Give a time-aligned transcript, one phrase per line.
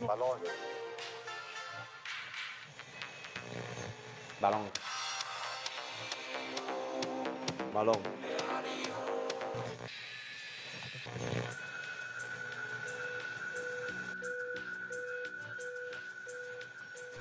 [0.00, 0.38] Balón.
[4.40, 4.70] Balón.
[7.72, 8.02] Balón.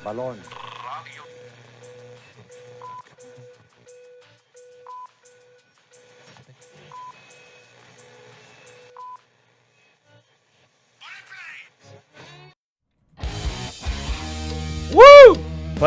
[0.03, 0.64] Balón.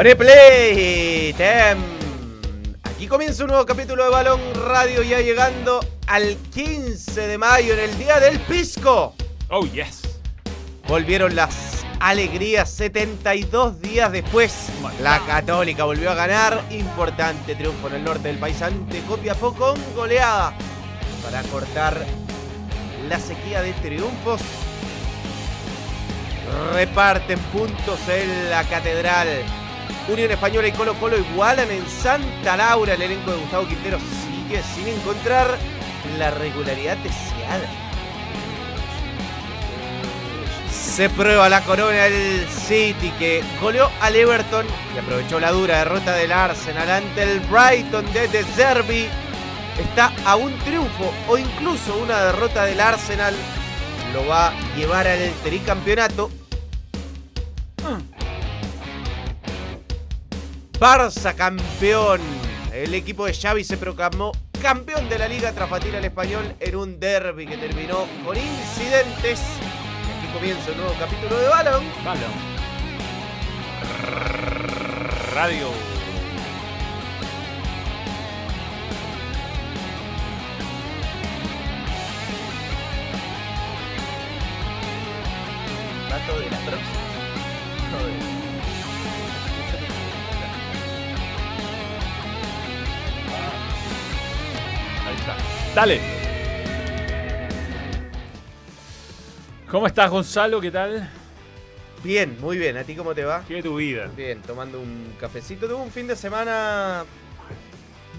[0.05, 1.33] Play.
[1.33, 1.77] Tem.
[2.84, 7.80] Aquí comienza un nuevo capítulo de Balón Radio ya llegando al 15 de mayo en
[7.80, 9.15] el día del pisco.
[9.48, 10.02] Oh, yes.
[10.87, 14.69] Volvieron las alegrías 72 días después.
[15.02, 16.62] La Católica volvió a ganar.
[16.71, 20.55] Importante triunfo en el norte del país ante Copiapó con goleada
[21.24, 22.05] para cortar
[23.09, 24.41] la sequía de triunfos.
[26.73, 29.57] Reparten puntos en la Catedral.
[30.09, 32.95] Unión Española y Colo Colo igualan en Santa Laura.
[32.95, 35.59] El elenco de Gustavo Quintero sigue sin encontrar
[36.18, 37.68] la regularidad deseada.
[40.70, 46.12] Se prueba la corona del City que goleó al Everton y aprovechó la dura derrota
[46.14, 49.06] del Arsenal ante el Brighton de De Zerbi.
[49.79, 53.34] Está a un triunfo o incluso una derrota del Arsenal.
[54.12, 56.30] Lo va a llevar al tricampeonato.
[60.79, 62.21] Barça campeón.
[62.73, 64.31] El equipo de Xavi se proclamó
[64.62, 69.41] campeón de la liga tras batir al español en un derby que terminó con incidentes.
[69.41, 71.84] Y aquí comienza un nuevo capítulo de Balón.
[72.04, 72.32] Balón.
[75.34, 75.69] Radio.
[86.09, 87.07] Dato de la próxima.
[95.78, 96.00] Dale.
[99.71, 100.61] ¿Cómo estás, Gonzalo?
[100.61, 101.09] ¿Qué tal?
[102.03, 102.77] Bien, muy bien.
[102.78, 103.44] ¿A ti cómo te va?
[103.47, 104.11] ¿Qué es tu vida?
[104.16, 105.69] Bien, tomando un cafecito.
[105.69, 107.05] Tuve un fin de semana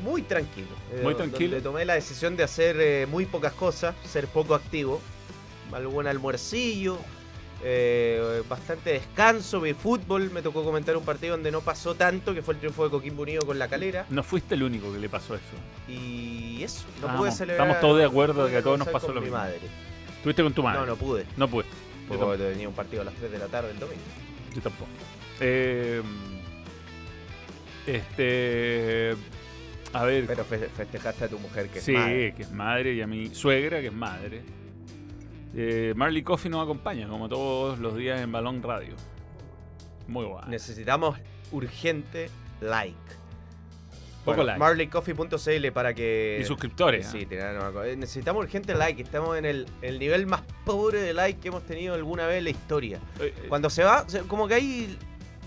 [0.06, 0.70] muy tranquilo.
[0.94, 1.50] eh, Muy tranquilo.
[1.50, 5.02] Donde tomé la decisión de hacer eh, muy pocas cosas, ser poco activo.
[5.74, 6.98] Algún almuercillo,
[7.64, 10.32] eh, bastante descanso, vi fútbol.
[10.32, 13.24] Me tocó comentar un partido donde no pasó tanto, que fue el triunfo de Coquimbo
[13.24, 14.06] Unido con la calera.
[14.10, 15.44] No fuiste el único que le pasó eso.
[15.92, 17.68] Y eso, no pude celebrar.
[17.68, 19.38] estamos todos de acuerdo de que a todos nos pasó con lo mi mismo.
[19.40, 19.60] madre.
[20.18, 20.80] ¿Estuviste con tu madre?
[20.82, 21.26] No, no pude.
[21.38, 21.66] No pude.
[22.10, 24.02] Yo tenía un partido a las 3 de la tarde el domingo.
[24.56, 24.90] Yo tampoco.
[25.40, 26.02] Eh,
[27.88, 29.16] este.
[29.94, 30.26] A ver.
[30.28, 32.34] Pero fe- festejaste a tu mujer que sí, es madre.
[32.36, 34.42] que es madre, y a mi suegra, que es madre.
[35.56, 38.96] Eh, Marley Coffee nos acompaña, como todos los días en Balón Radio.
[40.08, 40.46] Muy guay.
[40.48, 41.18] Necesitamos
[41.52, 42.30] urgente
[42.62, 42.98] like.
[44.26, 44.60] Poco Bueno, like.
[44.60, 46.40] Marleycoffee.cl para que.
[46.42, 47.08] Y suscriptores.
[47.08, 47.40] Sí, ¿eh?
[47.86, 49.02] Eh, necesitamos urgente like.
[49.02, 52.44] Estamos en el, el nivel más pobre de like que hemos tenido alguna vez en
[52.44, 53.00] la historia.
[53.48, 54.98] Cuando se va, como que ahí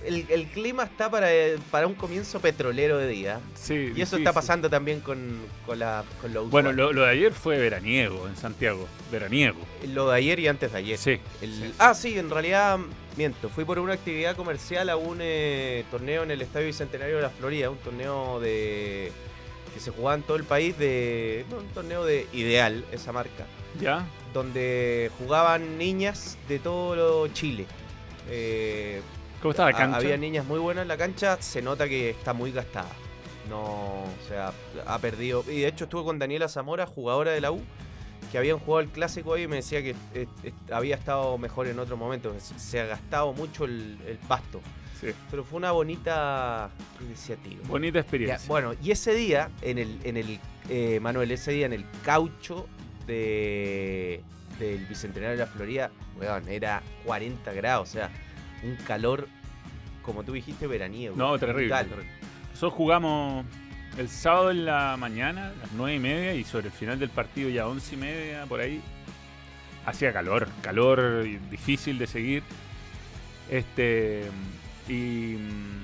[0.04, 1.28] el, el clima está para,
[1.70, 3.40] para un comienzo petrolero de día.
[3.54, 7.10] sí, Y eso está pasando también con, con, la, con lo Bueno, lo, lo de
[7.10, 8.86] ayer fue veraniego en Santiago.
[9.10, 9.58] Veraniego.
[9.92, 10.98] Lo de ayer y antes de ayer.
[10.98, 11.18] Sí.
[11.40, 11.72] El-.
[11.78, 12.78] Ah, sí, en realidad,
[13.16, 13.48] miento.
[13.48, 17.30] Fui por una actividad comercial a un eh, torneo en el Estadio Bicentenario de la
[17.30, 19.12] Florida, un torneo de
[19.74, 23.46] que se jugaba en todo el país, de no, un torneo de Ideal, esa marca,
[23.80, 24.06] ¿Ya?
[24.34, 27.64] donde jugaban niñas de todo Chile.
[28.28, 29.00] Eh,
[29.42, 29.96] ¿Cómo está la ha- cancha?
[29.98, 32.88] Había niñas muy buenas en la cancha, se nota que está muy gastada.
[33.50, 33.60] No,
[34.04, 34.52] o sea,
[34.86, 35.44] ha perdido.
[35.48, 37.60] Y de hecho estuve con Daniela Zamora, jugadora de la U,
[38.30, 41.66] que habían jugado el clásico ahí y me decía que eh, eh, había estado mejor
[41.66, 42.32] en otro momento.
[42.56, 44.60] Se, ha gastado mucho el, el pasto.
[45.00, 45.08] Sí.
[45.30, 46.70] Pero fue una bonita
[47.00, 47.60] iniciativa.
[47.66, 48.48] Bonita Ya, experiencia.
[48.48, 50.38] bueno, y ese día, en el, en el
[50.70, 52.68] eh, Manuel, ese día en el caucho
[53.08, 54.22] de,
[54.60, 58.10] del Bicentenario de la Florida, weón, era 40 grados, o sea,
[58.64, 59.28] un calor,
[60.02, 61.16] como tú dijiste, veraniego.
[61.16, 61.74] no, terrible.
[62.50, 63.44] Nosotros jugamos
[63.98, 67.10] el sábado en la mañana, a las 9 y media, y sobre el final del
[67.10, 68.80] partido ya 11 y media, por ahí.
[69.84, 72.42] Hacía calor, calor difícil de seguir.
[73.50, 74.22] Este.
[74.88, 75.36] Y.
[75.38, 75.82] mm,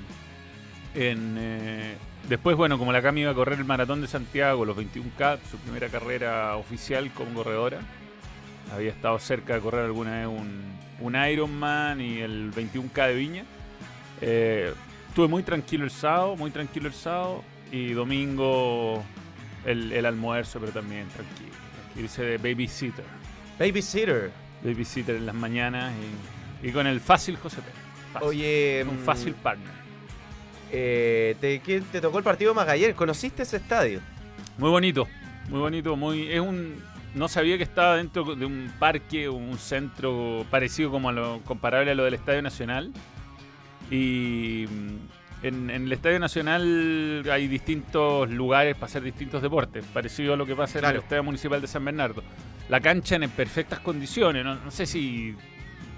[0.95, 1.95] En, eh,
[2.29, 5.57] después, bueno, como la Cami iba a correr el maratón de Santiago, los 21K, su
[5.59, 7.81] primera carrera oficial como corredora.
[8.73, 10.63] Había estado cerca de correr alguna vez un,
[11.01, 13.45] un Ironman y el 21K de Viña.
[14.21, 14.73] Eh,
[15.09, 17.45] estuve muy tranquilo el sábado, muy tranquilo el sábado.
[17.71, 19.05] Y domingo
[19.67, 21.53] el, el almuerzo, pero también tranquilo.
[22.03, 23.05] Hice de babysitter.
[23.59, 24.31] Babysitter.
[24.63, 25.93] Babysitter en las mañanas
[26.63, 27.77] Y con el fácil José Pérez.
[28.13, 28.29] Fácil.
[28.29, 29.75] Oye, un mm, fácil partner.
[30.71, 32.97] eh, te, ¿quién te tocó el partido Magallanes?
[32.97, 34.01] ¿Conociste ese estadio?
[34.57, 35.07] Muy bonito,
[35.49, 36.83] muy bonito, muy es un
[37.15, 41.91] no sabía que estaba dentro de un parque, un centro parecido como a lo comparable
[41.91, 42.93] a lo del Estadio Nacional.
[43.91, 50.35] Y mm, en, en el Estadio Nacional hay distintos lugares para hacer distintos deportes, parecido
[50.35, 50.99] a lo que pasa en Claro.
[50.99, 52.23] el Estadio Municipal de San Bernardo.
[52.69, 55.35] La cancha en perfectas condiciones, no, no sé si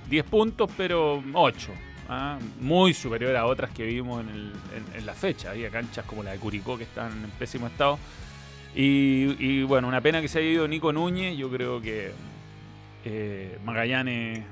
[0.08, 1.72] 10 puntos, pero 8.
[2.08, 2.38] ¿ah?
[2.60, 5.50] Muy superior a otras que vimos en, el- en- en la fecha.
[5.50, 7.98] Había canchas como la de Curicó que están en pésimo estado.
[8.74, 11.36] Y, y, bueno, una pena que se haya ido Nico Núñez.
[11.36, 12.12] Yo creo que
[13.04, 14.44] eh, Magallanes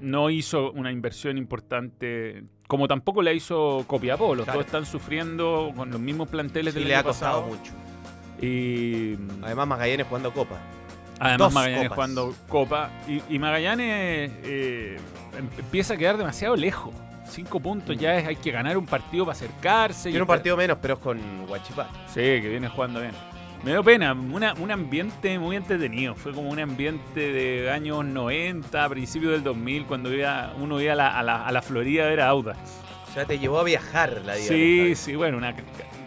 [0.00, 4.34] no hizo una inversión importante, como tampoco la hizo Copiapó.
[4.34, 4.60] Los Claro.
[4.60, 7.56] dos están sufriendo con los mismos planteles Sí, del le año ha costado pasado.
[7.56, 7.72] mucho.
[8.40, 10.56] Y Además, Magallanes jugando Copa.
[11.18, 11.94] además dos Magallanes copas.
[11.96, 12.90] jugando Copa.
[13.08, 14.96] Y, y Magallanes eh,
[15.36, 16.94] em- empieza a quedar demasiado lejos.
[17.28, 20.08] Cinco puntos ya es, hay que ganar un partido para acercarse.
[20.08, 21.18] y Tiene un estar- partido menos, pero es con
[21.48, 21.90] Huachipato.
[22.06, 23.12] Sí, que viene jugando bien.
[23.64, 26.14] Me dio pena, una- un ambiente muy entretenido.
[26.14, 30.96] Fue como un ambiente de años 90, principios del 2000, cuando iba- uno iba a
[30.96, 32.58] la, a, la, a la Florida a ver a Audax.
[33.10, 34.46] O sea, te llevó a viajar la día.
[34.46, 35.54] Sí, sí, bueno, una,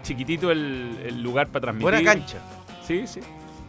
[0.02, 1.84] chiquitito el, el lugar para transmitir.
[1.92, 2.38] Buena cancha.
[2.88, 3.20] Sí, sí.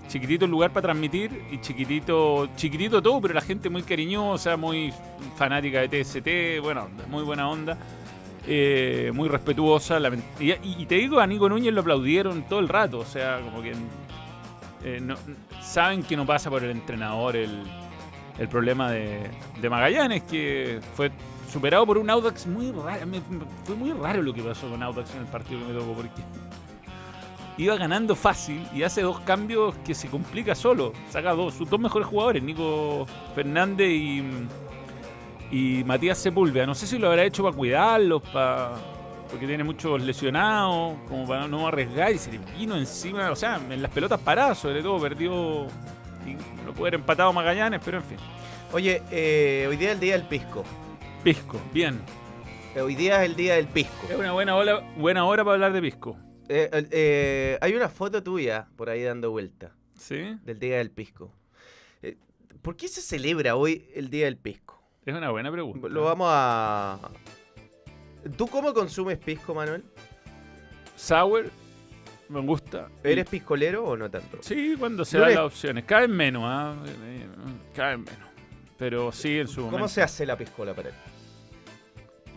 [0.08, 4.92] Chiquitito el lugar para transmitir y chiquitito, chiquitito todo, pero la gente muy cariñosa, muy
[5.36, 7.78] fanática de TST, bueno, muy buena onda,
[8.46, 9.98] eh, muy respetuosa.
[10.40, 13.72] Y, te digo, a Nico Núñez lo aplaudieron todo el rato, o sea, como que
[14.84, 15.00] eh,
[15.60, 17.62] saben que no pasa por el entrenador el,
[18.38, 19.20] el problema de,
[19.60, 21.10] de Magallanes, que fue
[21.50, 23.06] superado por un Audax muy raro.
[23.06, 23.20] me-
[23.64, 26.22] fue muy raro lo que pasó con Audax en el partido que me tocó, porque
[27.58, 30.92] iba ganando fácil y hace dos cambios que se complica solo.
[31.10, 34.22] Saca dos, sus dos mejores jugadores, Nico Fernández y,
[35.52, 36.66] y Matías Sepúlveda.
[36.66, 38.72] No sé si lo habrá hecho para cuidarlos, para,
[39.30, 43.60] porque tiene muchos lesionados, como para no arriesgar y se le vino encima, o sea,
[43.70, 45.68] en las pelotas paradas, sobre todo, perdió
[46.64, 48.18] no puede haber empatado Magallanes, pero en fin.
[48.72, 50.64] Oye, eh, hoy día es el día del pisco.
[51.22, 52.00] Pisco, bien.
[52.74, 54.06] Eh, Hoy día es el día del pisco.
[54.08, 56.16] Es una buena hora, buena hora para hablar de Pisco.
[56.48, 60.38] Eh, hay una foto tuya por ahí dando vuelta ¿Sí?
[60.44, 61.32] del día del pisco.
[62.62, 64.81] ¿Por qué se celebra hoy el día del pisco?
[65.04, 65.88] Es una buena pregunta.
[65.88, 66.98] Lo vamos a.
[68.36, 69.82] ¿Tú cómo consumes pisco, Manuel?
[70.96, 71.50] Sour,
[72.28, 72.88] me gusta.
[73.02, 74.38] ¿Eres piscolero o no tanto?
[74.42, 75.86] Sí, cuando se No dan eres- las opciones.
[75.86, 76.76] Vez menos, ¿ah?
[76.86, 77.26] Eh,
[77.76, 78.28] vez menos.
[78.78, 79.88] Pero sí, en su ¿Cómo momento.
[79.88, 80.94] se hace la piscola para él?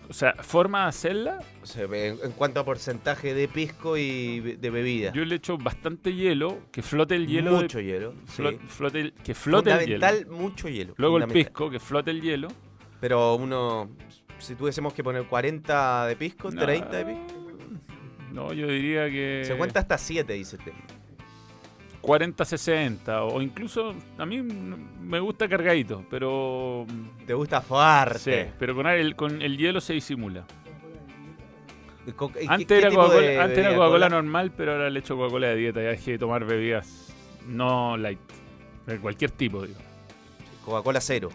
[0.10, 4.70] O sea, forma de hacerla, O sea, en, cuanto a porcentaje de pisco y de
[4.70, 5.12] bebida.
[5.14, 7.56] yo le echo bastante hielo, que flote el hielo.
[7.58, 8.14] de- mucho hielo.
[8.28, 8.42] sí.
[8.44, 10.00] flo- flote el- que flote el hielo.
[10.06, 10.94] Fundamental, mucho hielo.
[10.98, 12.48] Luego el pisco, que flote el hielo.
[13.02, 13.90] Pero uno,
[14.40, 17.42] si tuviésemos que poner 40 de pisco, 30 de pisco.
[18.32, 19.44] No, yo diría que.
[19.46, 20.72] Se cuenta hasta 7, dice usted.
[22.06, 23.30] 40-60.
[23.34, 26.86] O incluso, a mí me gusta cargadito, pero.
[27.26, 28.20] Te gusta fuerte.
[28.48, 30.46] Sí, pero con el, con el hielo se disimula.
[32.08, 33.70] ¿Y co- y qué- Antes qué era tipo Coca-Cola de antes era?
[33.70, 34.10] Coca-Cola ¿Cola?
[34.10, 35.82] normal, pero ahora le echo Coca-Cola de dieta.
[35.82, 37.14] Ya dejé de tomar bebidas
[37.48, 38.20] no light.
[38.86, 39.80] De cualquier tipo, digo.
[40.64, 41.30] Coca-Cola cero.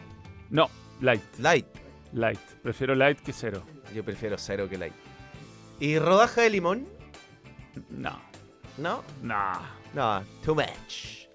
[0.50, 0.70] No,
[1.00, 1.22] light.
[1.38, 1.66] Light.
[2.12, 2.38] Light.
[2.62, 3.62] Prefiero light que cero.
[3.94, 4.92] Yo prefiero cero que light.
[5.80, 6.86] ¿Y rodaja de limón?
[7.88, 8.20] No,
[8.78, 9.02] No.
[9.22, 9.52] no,
[9.94, 11.26] No, too much.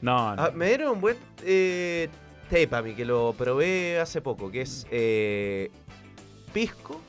[0.00, 0.34] no.
[0.36, 0.42] no.
[0.42, 2.08] Ah, me dieron un buen eh,
[2.50, 5.70] té para mí, que lo probé hace poco, que es eh,
[6.52, 7.00] pisco,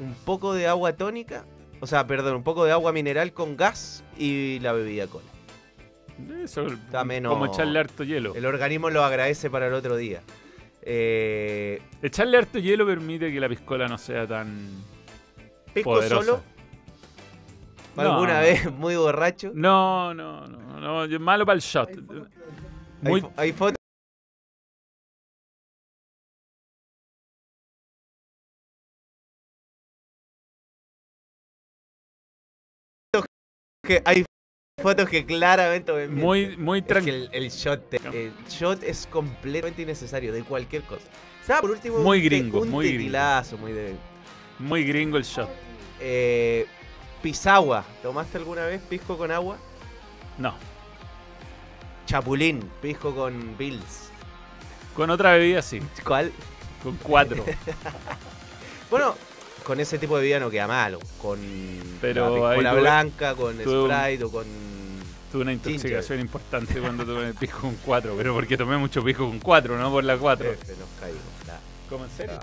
[0.00, 1.44] un poco de agua tónica,
[1.80, 5.26] o sea, perdón, un poco de agua mineral con gas y la bebida cola.
[6.42, 8.34] Eso, Está menos- como echarle harto hielo.
[8.34, 10.22] El organismo lo agradece para el otro día.
[10.82, 14.68] Eh, Echarle harto hielo permite que la piscola no sea tan
[15.72, 16.24] pisco poderosa.
[16.24, 16.42] solo.
[17.96, 19.52] Alguna vez muy borracho.
[19.54, 21.90] No, no, no, no, malo para el shot.
[21.90, 23.76] Hay, Muy, fo- hay fotos
[33.86, 34.24] que hay
[34.82, 37.16] fotos que claramente me muy, muy Es que tranquilo.
[37.16, 41.06] el, el shot te- el shot es completamente innecesario de cualquier cosa.
[41.42, 43.02] O sea, por último Muy gringo, un muy gringo.
[43.58, 43.94] muy de
[44.58, 45.48] Muy gringo el shot.
[46.00, 46.66] eh,
[47.24, 47.84] pisagua.
[48.02, 49.56] ¿Tomaste alguna vez pisco con agua?
[50.36, 50.54] No.
[52.06, 54.10] Chapulín, pisco con Bills.
[54.94, 55.80] Con otra bebida sí.
[56.04, 56.30] ¿Cuál?
[56.82, 57.44] Con cuatro.
[58.90, 59.16] Bueno,
[59.64, 61.00] con ese tipo de bebida no queda malo.
[61.20, 61.40] Con
[62.00, 64.44] Pero la tuve- blanca, con tuve un- Sprite o con...
[65.32, 68.14] Tuve una intoxicación importante cuando tomé el pisco con cuatro.
[68.16, 70.48] Pero porque tomé mucho pisco con cuatro, no por la cuatro.
[70.52, 71.22] F, nos caímos.
[71.48, 72.38] la- ¿Cómo en serio?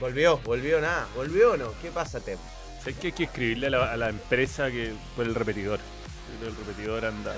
[0.00, 2.38] Volvió, volvió nada, volvió o no, ¿qué pasa, Tem?
[2.82, 5.78] Sé que hay que escribirle a la, a la empresa que por el repetidor.
[5.80, 7.34] Yo creo que el repetidor anda.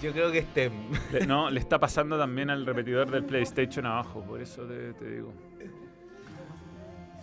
[0.00, 0.72] Yo creo que es Tem.
[1.12, 5.04] Le- no, le está pasando también al repetidor del PlayStation abajo, por eso te, te
[5.10, 5.32] digo.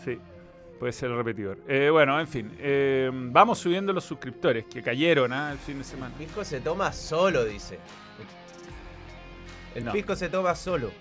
[0.06, 0.20] Sí,
[0.80, 1.58] puede ser el repetidor.
[1.68, 5.52] Eh, bueno, en fin, eh, vamos subiendo los suscriptores que cayeron ¿ah?
[5.52, 6.14] el fin de semana.
[6.20, 7.80] El pisco se toma solo, dice.
[9.74, 9.92] El No.
[9.92, 10.92] pisco se toma solo.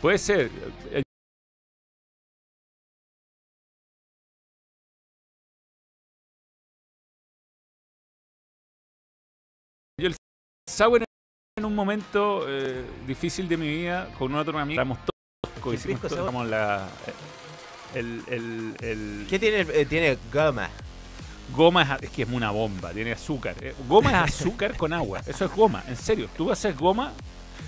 [0.00, 0.50] Puede ser.
[10.72, 11.04] Sour
[11.56, 14.80] en un momento eh, difícil de mi vida con otro amigo.
[14.80, 16.88] Éramos todos, ¿El hicimos todo- la,
[17.94, 19.60] el, el, el- ¿Qué tiene?
[19.72, 20.68] Eh, tiene goma.
[21.54, 23.54] Goma es, es que es una bomba, tiene azúcar.
[23.60, 23.74] eh.
[23.86, 25.20] Goma es azúcar con agua.
[25.26, 26.28] Eso es goma, en serio.
[26.36, 27.12] Tú haces goma,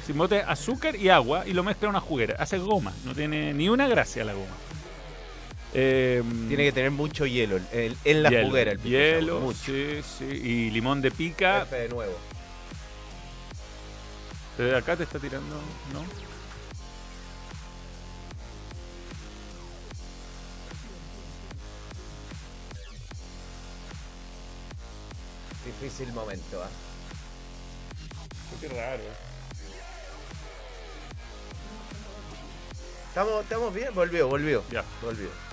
[0.07, 2.37] si botes azúcar y agua y lo mezclas en una juguera.
[2.39, 2.93] Haces goma.
[3.05, 4.47] No tiene ni una gracia la goma.
[5.77, 10.01] Eh, Tiene que tener mucho hielo en, en la hielo, juguera el pisco Hielo, sí,
[10.19, 10.25] sí.
[10.25, 11.63] Y limón de pica.
[11.63, 12.15] F de nuevo.
[14.57, 15.57] Desde acá te está tirando,
[15.93, 16.05] ¿no?
[25.65, 26.69] Difícil momento, ¿ah?
[28.61, 29.03] Qué raro.
[33.09, 33.95] ¿Estamos, ¿Estamos bien?
[33.95, 34.63] Volvió, volvió.
[34.71, 34.85] Ya.
[35.03, 35.44] Volvió.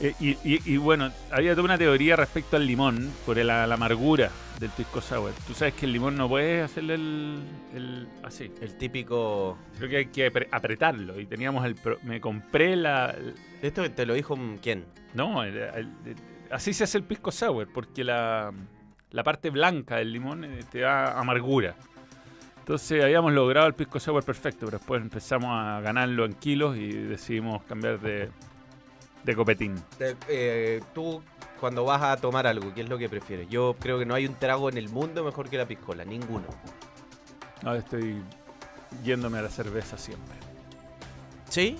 [0.00, 3.66] Eh, y, y- y bueno, había toda una teoría respecto al limón, por el- la,
[3.66, 5.32] la amargura del pisco sour.
[5.46, 7.38] Tú sabes que el limón no puedes hacerle el,
[7.74, 8.50] el- así.
[8.62, 9.58] El típico.
[9.76, 11.20] Creo que hay que apre- apretarlo.
[11.20, 11.74] Y teníamos el.
[11.74, 13.14] pro- me compré la.
[13.60, 14.84] ¿Esto te lo dijo quién?
[15.12, 15.76] no, el- el-
[16.06, 16.16] el-
[16.50, 18.52] así se hace el pisco sour, porque la,
[19.10, 21.74] la parte blanca del limón eh, te da amargura.
[22.60, 26.88] Entonces habíamos logrado el pisco sour perfecto, pero después empezamos a ganarlo en kilos y
[26.92, 28.28] decidimos cambiar de,
[29.24, 29.74] de copetín.
[30.28, 31.22] Eh, tú,
[31.60, 33.48] cuando vas a tomar algo, ¿qué es lo que prefieres?
[33.48, 36.46] Yo creo que no hay un trago en el mundo mejor que la piscola, ninguno.
[37.64, 38.22] Ahora estoy
[39.04, 40.36] yéndome a la cerveza siempre.
[41.48, 41.76] ¿Sí?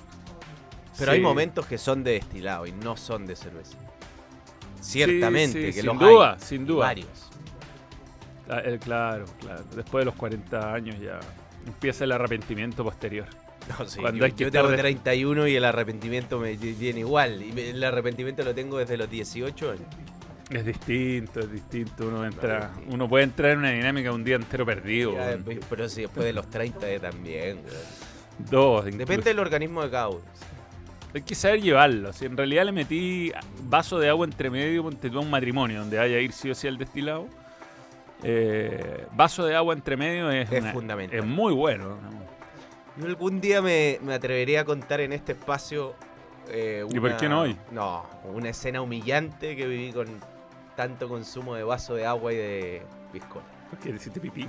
[0.98, 3.78] Pero hay momentos que son de destilado y no son de cerveza.
[4.80, 6.40] Ciertamente Sí, sí, que sin los duda, hay.
[6.40, 6.86] sin duda.
[6.86, 7.30] Varios.
[8.48, 9.62] Ah, eh, claro, claro.
[9.74, 11.20] Después de los 40 años ya
[11.66, 13.26] empieza el arrepentimiento posterior.
[13.78, 17.00] No, sí, Cuando yo, hay que yo tengo de- 31 y el arrepentimiento me viene
[17.00, 17.42] igual.
[17.42, 19.86] Y el arrepentimiento lo tengo desde los 18 años.
[20.50, 22.08] Es distinto, es distinto.
[22.08, 25.12] Uno entra, uno puede entrar en una dinámica un día entero perdido.
[25.14, 27.60] Ya, pero sí, después de los 30 eh, también.
[28.50, 28.98] Dos, incluso.
[28.98, 30.20] Depende del organismo de cada uno.
[31.14, 32.12] Hay que saber llevarlo.
[32.12, 33.32] Si en realidad le metí
[33.64, 36.50] vaso de agua entre medio, ponte tú a un matrimonio donde vaya a ir sí
[36.50, 37.28] o sí al destilado.
[38.22, 41.18] eh, vaso de agua entre medio es, Es una- fundamental.
[41.18, 41.96] es muy bueno.
[42.02, 42.20] ¿no?
[42.96, 45.94] Yo algún día me, me atrevería a contar en este espacio.
[46.48, 47.56] eh, ¿Y por qué no hoy?
[47.70, 50.06] No, una escena humillante que viví con
[50.76, 52.82] tanto consumo de vaso de agua y de
[53.12, 53.44] piscola.
[53.70, 54.48] ¿Por qué hiciste pipí?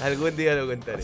[0.00, 1.02] Algún día lo contaré.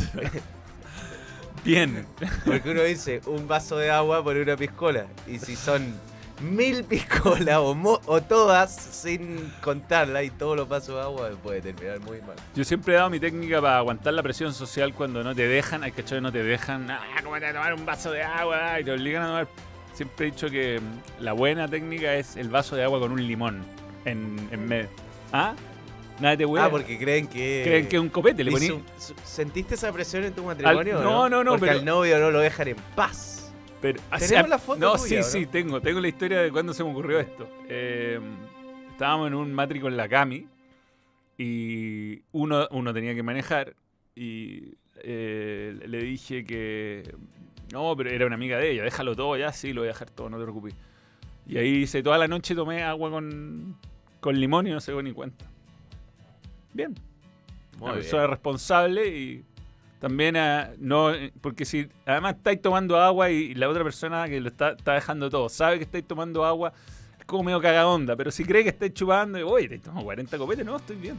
[1.65, 2.07] Bien.
[2.45, 5.07] Porque uno dice un vaso de agua por una piscola.
[5.27, 5.95] Y si son
[6.41, 11.61] mil piscolas o, mo- o todas sin contarla y todos los vasos de agua, puede
[11.63, 12.37] terminar muy mal.
[12.55, 15.83] Yo siempre he dado mi técnica para aguantar la presión social cuando no te dejan,
[15.83, 18.81] hay que no te dejan, ah, ¿cómo te a tomar un vaso de agua?
[18.81, 19.49] Y te obligan a tomar.
[19.95, 23.27] Siempre he dicho que mm, la buena técnica es el vaso de agua con un
[23.27, 23.65] limón
[24.05, 24.89] en, en medio.
[25.33, 25.55] ¿Ah?
[26.21, 26.69] Nada te Ah, huele.
[26.71, 27.63] porque creen que.
[27.65, 28.67] Creen que es un copete, le ¿Y poní.
[28.69, 30.99] su- su- ¿Sentiste esa presión en tu matrimonio?
[30.99, 33.36] Al- no, no, no, Porque pero- al novio no lo dejan en paz.
[33.81, 35.25] Pero, o ¿Tenemos sea, la foto No, tuya, sí, o no?
[35.25, 35.81] sí, tengo.
[35.81, 37.49] Tengo la historia de cuándo se me ocurrió esto.
[37.69, 38.19] Eh,
[38.91, 40.47] estábamos en un matri con la Cami
[41.39, 43.75] y uno, uno tenía que manejar
[44.15, 47.15] y eh, le dije que...
[47.73, 50.09] No, pero era una amiga de ella, déjalo todo ya, sí, lo voy a dejar
[50.11, 50.75] todo, no te preocupes.
[51.47, 53.77] Y ahí hice toda la noche tomé agua con,
[54.21, 55.45] con limón y no se dio ni cuenta.
[56.73, 56.95] Bien.
[57.79, 58.03] Muy una bien.
[58.03, 59.45] persona responsable y
[59.99, 64.49] también ah, no porque si además estáis tomando agua y la otra persona que lo
[64.49, 66.73] está, está dejando todo sabe que estáis tomando agua
[67.19, 70.67] es como medio cagadonda pero si cree que estáis chupando oye te tomo 40 copetes
[70.67, 71.19] no estoy bien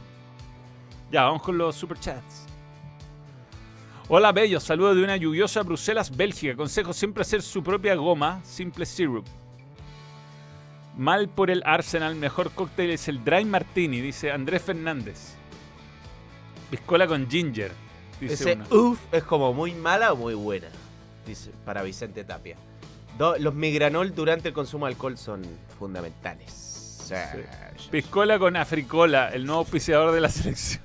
[1.10, 2.48] ya vamos con los superchats
[4.10, 6.56] Hola bellos, saludos de una lluviosa Bruselas, Bélgica.
[6.56, 9.26] Consejo siempre hacer su propia goma, simple syrup.
[10.96, 15.34] Mal por el Arsenal, mejor cóctel es el Dry Martini, dice Andrés Fernández.
[16.70, 17.70] Piscola con ginger,
[18.20, 20.68] dice Ese uff es como muy mala o muy buena,
[21.26, 22.56] dice para Vicente Tapia.
[23.16, 25.42] Do- los migranol durante el consumo de alcohol son
[25.78, 26.52] fundamentales.
[26.52, 27.14] Sí.
[27.90, 30.82] Piscola con Africola, el nuevo auspiciador de la selección.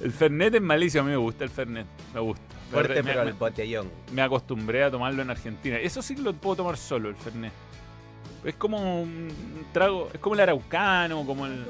[0.00, 2.42] El Fernet es malísimo, a mí me gusta el Fernet, me gusta.
[2.70, 3.90] Fuerte, me, pero me- el botellón.
[4.12, 5.78] me acostumbré a tomarlo en Argentina.
[5.78, 7.52] Eso sí que lo puedo tomar solo, el Fernet.
[8.44, 9.32] Es como un
[9.72, 11.64] trago, es como el araucano, como el...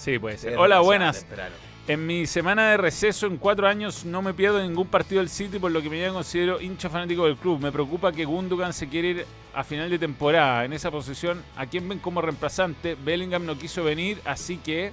[0.00, 0.56] Sí, puede ser.
[0.56, 1.26] Hola, buenas.
[1.26, 1.54] temprano.
[1.86, 5.58] En mi semana de receso en cuatro años no me pierdo ningún partido del City,
[5.58, 7.60] por lo que me considero hincha fanático del club.
[7.60, 10.64] Me preocupa que Gundogan se quiere ir a final de temporada.
[10.64, 12.94] En esa posición, ¿a quién ven como reemplazante?
[12.94, 14.90] Bellingham no quiso venir, así que...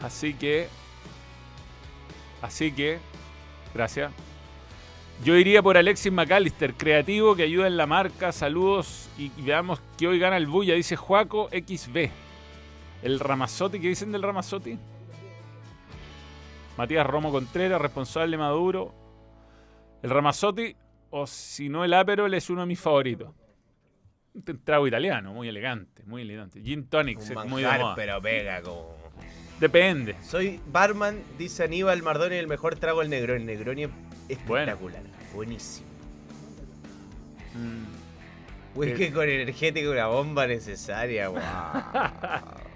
[0.00, 0.68] Así que...
[2.40, 2.98] Así que...
[3.74, 4.10] Gracias.
[5.22, 8.32] Yo iría por Alexis McAllister, creativo que ayuda en la marca.
[8.32, 12.27] Saludos y y veamos que hoy gana el Bulla, dice Juaco XB.
[13.02, 14.76] El Ramazotti, ¿qué dicen del Ramazotti?
[16.76, 18.94] Matías Romo Contreras, responsable Maduro.
[20.02, 20.74] El Ramazotti,
[21.10, 23.30] o si no el Aperol, es uno de mis favoritos.
[24.34, 26.60] Un trago italiano, muy elegante, muy elegante.
[26.62, 27.94] Gin Tonic, Un es muy de moda.
[27.94, 28.96] pero pega como...
[29.58, 30.14] Depende.
[30.22, 33.40] Soy barman, dice Aníbal Mardoni, el mejor trago el Negroni.
[33.40, 33.90] El Negroni es
[34.28, 35.02] espectacular.
[35.34, 35.86] Buenísimo.
[37.54, 39.12] Mm, Whisky Eh.
[39.12, 41.28] con energético, una bomba necesaria.
[41.28, 41.40] Wow.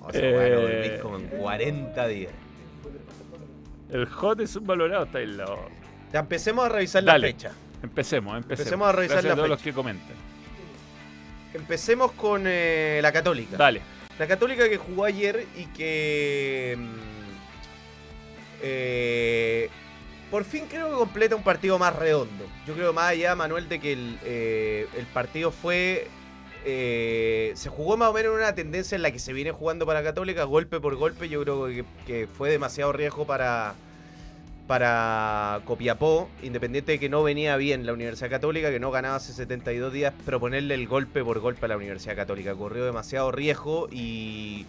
[0.00, 0.32] O sea, Eh.
[0.34, 2.32] bueno, volvís como en 40 días.
[3.90, 5.68] El hot es un valorado, está ahí loco.
[6.12, 7.18] Ya empecemos a revisar Dale.
[7.18, 7.52] la fecha.
[7.82, 8.60] Empecemos, empecemos.
[8.60, 9.54] Empecemos a revisar Gracias la a todos fecha.
[9.54, 10.16] los que comentan.
[11.54, 13.56] Empecemos con eh, la Católica.
[13.56, 13.80] Dale.
[14.18, 16.76] La Católica que jugó ayer y que.
[16.78, 16.94] mm,
[18.62, 19.68] eh,
[20.30, 22.44] por fin creo que completa un partido más redondo.
[22.66, 26.08] Yo creo más allá, Manuel, de que el, eh, el partido fue.
[26.64, 29.84] Eh, se jugó más o menos en una tendencia en la que se viene jugando
[29.84, 31.28] para Católica, golpe por golpe.
[31.28, 31.68] Yo creo
[32.06, 33.74] que, fue demasiado riesgo para,
[34.66, 39.32] para Copiapó, independiente de que no venía bien la Universidad Católica, que no ganaba hace
[39.32, 42.54] 72 días, proponerle el golpe por golpe a la Universidad Católica.
[42.54, 44.64] Corrió demasiado riesgo y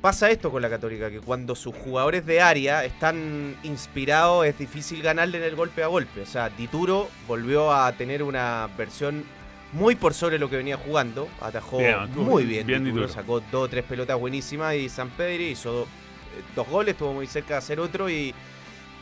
[0.00, 5.02] pasa esto con la Católica, que cuando sus jugadores de área están inspirados es difícil
[5.02, 6.22] ganarle en el golpe a golpe.
[6.22, 9.24] O sea, Dituro volvió a tener una versión
[9.72, 13.84] muy por sobre lo que venía jugando, atajó Bien, muy bien, sacó dos o tres
[13.84, 17.80] pelotas buenísimas y San Pedro hizo do- eh, dos goles, estuvo muy cerca de hacer
[17.80, 18.34] otro y,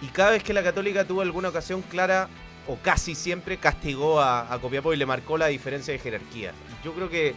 [0.02, 2.28] y cada vez que la Católica tuvo alguna ocasión clara,
[2.68, 6.52] o casi siempre, castigó a, a Copiapó y le marcó la diferencia de jerarquía.
[6.84, 7.34] Yo creo que...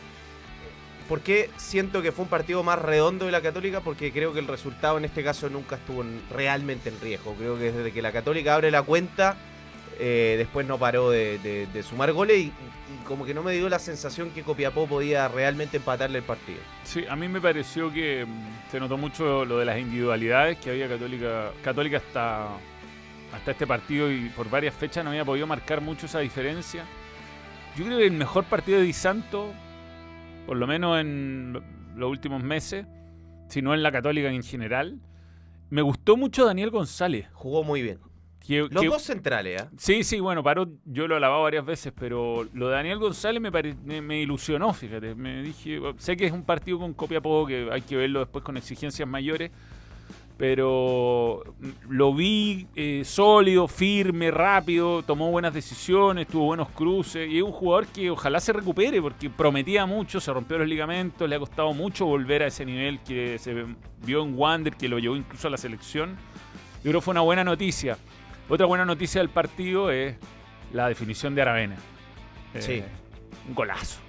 [1.09, 3.81] ¿Por qué siento que fue un partido más redondo de la Católica?
[3.81, 7.33] Porque creo que el resultado en este caso nunca estuvo en- realmente en riesgo.
[7.35, 9.35] Creo que desde que la Católica abre la cuenta,
[9.99, 13.53] eh, después no paró de, de- de sumar goles y, y como que no me
[13.53, 16.59] dio la sensación que Copiapó podía realmente empatarle el partido.
[16.83, 20.69] Sí, a mí me pareció que mm, se notó mucho lo de las individualidades que
[20.71, 21.51] había Católica.
[21.63, 22.47] Católica hasta,
[23.33, 26.83] hasta este partido y por varias fechas no había podido marcar mucho esa diferencia.
[27.75, 29.51] Yo creo que el mejor partido de Di Santo,
[30.45, 31.53] por lo menos en
[31.95, 32.85] los últimos meses,
[33.49, 34.99] si no en la Católica en general,
[35.69, 37.27] me gustó mucho Daniel González.
[37.33, 37.99] Jugó muy bien.
[38.45, 39.69] Que- Los que- dos centrales, ¿ah?
[39.77, 43.41] Sí, sí, bueno, paró, yo lo he alabado varias veces, pero lo de Daniel González
[43.41, 45.15] me, pare- me, me ilusionó, fíjate.
[45.15, 48.57] Me dije, sé que es un partido con Copiapó, que hay que verlo después con
[48.57, 49.49] exigencias mayores,
[50.37, 51.43] pero
[51.87, 57.51] lo vi eh, sólido, firme, rápido, tomó buenas decisiones, tuvo buenos cruces, y es un
[57.51, 61.71] jugador que ojalá se recupere, porque prometía mucho, se rompió los ligamentos, le ha costado
[61.73, 63.53] mucho volver a ese nivel que se
[64.05, 66.17] vio en Wander, que lo llevó incluso a la selección.
[66.83, 67.97] Yo creo que fue una buena noticia.
[68.53, 70.15] Otra buena noticia del partido es
[70.73, 71.75] la definición de Aravena.
[72.53, 72.83] Eh, Sí.
[73.49, 73.99] Un golazo.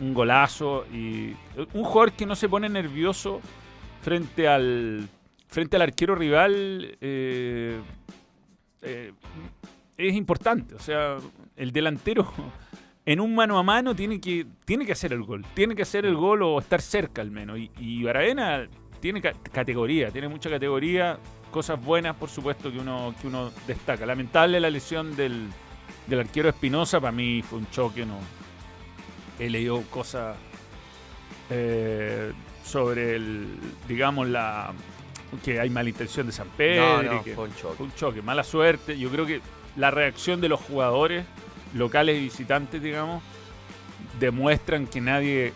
[0.00, 1.36] Un golazo y
[1.74, 3.42] un jugador que no se pone nervioso
[4.00, 5.06] frente al
[5.48, 7.78] frente al arquero rival eh,
[8.80, 9.12] eh,
[9.98, 10.74] es importante.
[10.74, 11.18] O sea,
[11.54, 12.32] el delantero
[13.04, 15.44] en un mano a mano tiene que, tiene que hacer el gol.
[15.52, 17.58] Tiene que hacer el gol o estar cerca al menos.
[17.58, 18.66] Y, y Aravena
[19.00, 21.18] tiene ca- categoría, tiene mucha categoría.
[21.50, 24.06] Cosas buenas, por supuesto, que uno, que uno destaca.
[24.06, 25.48] Lamentable la lesión del,
[26.06, 27.00] del arquero Espinosa.
[27.00, 28.06] Para mí fue un choque.
[28.06, 28.18] No,
[29.38, 30.36] he leído cosas
[31.50, 32.32] eh,
[32.64, 33.48] sobre el,
[33.88, 34.72] digamos, la
[35.44, 37.02] que hay mala intención de San Pedro.
[37.02, 37.76] no, y no, que- fue un choque.
[37.76, 38.98] fue un choque, mala suerte.
[38.98, 39.40] Yo creo que
[39.76, 41.24] la reacción de los jugadores,
[41.74, 43.22] locales y visitantes, digamos,
[44.18, 45.52] demuestran que nadie,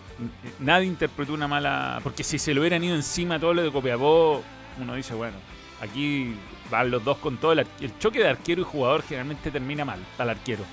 [0.59, 2.01] nadie interpretó una mala.
[2.03, 4.43] Porque si se lo hubieran ido encima todo lo de Copiapó,
[4.81, 5.37] uno dice, bueno,
[5.85, 6.35] aquí
[6.71, 7.53] van los dos con todo.
[7.53, 10.65] El, el choque de arquero y jugador generalmente termina mal al arquero.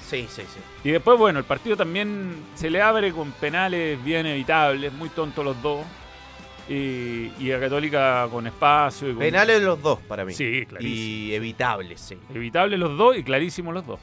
[0.00, 0.60] Sí, sí, sí.
[0.84, 5.44] Y después, bueno, el partido también se le abre con penales bien evitables, muy tontos
[5.44, 5.84] los dos.
[6.68, 9.08] Y, y a Católica con espacio.
[9.10, 10.32] Y con- Penales los dos para mí.
[10.34, 10.96] Sí, clarísimo.
[10.96, 12.18] Y evitables, sí.
[12.34, 14.00] Evitables los dos y clarísimos los dos.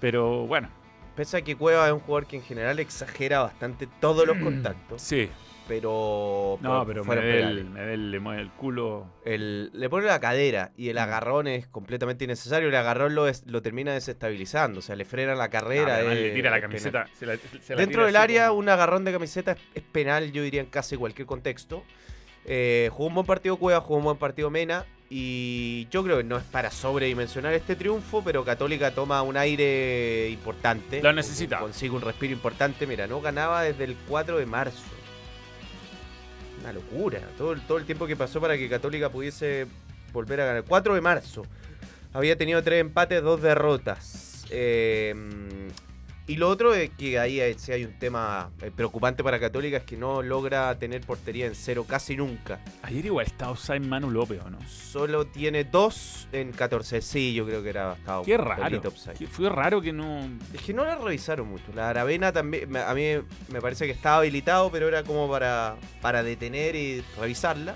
[0.00, 0.68] Pero bueno,
[1.16, 5.02] Pese a que Cueva es un jugador que en general exagera bastante todos los contactos,
[5.02, 5.28] sí.
[5.70, 7.64] Pero, No, pero Medel.
[7.64, 9.06] Medel le mueve el culo.
[9.24, 10.98] El- le pone la cadera y el Mm.
[10.98, 12.68] agarrón es completamente innecesario.
[12.68, 15.94] El agarrón lo, es- lo termina desestabilizando, o sea, le frena la Ah, carrera.
[15.96, 17.06] además le tira la camiseta.
[17.18, 19.82] se la- se la Dentro tira del área, como- un agarrón de camiseta es, es
[19.84, 21.84] penal, yo diría en casi cualquier contexto.
[22.44, 24.84] Eh, jugó un buen partido Cueva, jugó un buen partido Mena.
[25.12, 30.28] Y yo creo que no es para sobredimensionar este triunfo, pero Católica toma un aire
[30.30, 31.02] importante.
[31.02, 31.58] Lo necesita.
[31.58, 32.86] Consigue un respiro importante.
[32.86, 34.80] Mira, no ganaba desde el 4 de marzo.
[36.60, 37.20] Una locura.
[37.38, 39.66] Todo, todo el tiempo que pasó para que Católica pudiese
[40.12, 40.64] volver a ganar.
[40.64, 41.46] 4 de marzo.
[42.12, 44.44] Había tenido tres empates, dos derrotas.
[44.50, 45.14] Eh,
[46.30, 49.82] y lo otro es que ahí sí hay un tema eh, preocupante para Católica, es
[49.84, 52.60] que no logra tener portería en cero casi nunca.
[52.82, 54.58] Ayer igual estaba offside Manu López, ¿o no?
[54.68, 57.00] Solo tiene dos en 14.
[57.02, 58.80] Sí, yo creo que era estaba Qué raro.
[59.18, 60.20] Qué- Fue raro que no.
[60.54, 61.64] Es que no la revisaron mucho.
[61.74, 63.06] La Aravena también, a mí
[63.48, 67.74] me parece que estaba habilitado, pero era como para, para detener y revisarla.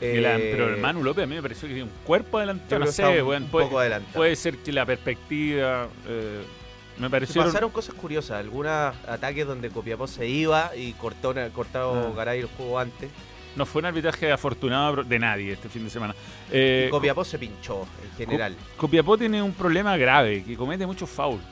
[0.00, 2.84] la- Eh, pero el Manu López a mí me pareció que tiene un cuerpo adelantado.
[2.84, 4.16] No sé, un, un puede, poco adelantado.
[4.16, 5.88] puede ser que la perspectiva.
[6.06, 6.42] eh,
[7.00, 7.42] me pareció.
[7.42, 12.12] pasaron cosas curiosas, algunos ataques donde Copiapó se iba y cortó cortado Ah.
[12.16, 13.10] Garay el juego antes.
[13.56, 16.14] No fue un arbitraje afortunado de nadie este fin de semana.
[16.52, 18.54] Eh, y Copiapó se pinchó en general.
[18.76, 21.42] Copiapó tiene un problema grave, que comete muchos fouls.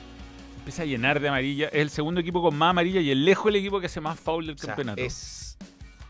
[0.59, 1.67] Empieza a llenar de amarilla.
[1.67, 4.19] Es el segundo equipo con más amarilla y el lejos el equipo que hace más
[4.19, 5.01] foul del O sea, campeonato.
[5.01, 5.57] es.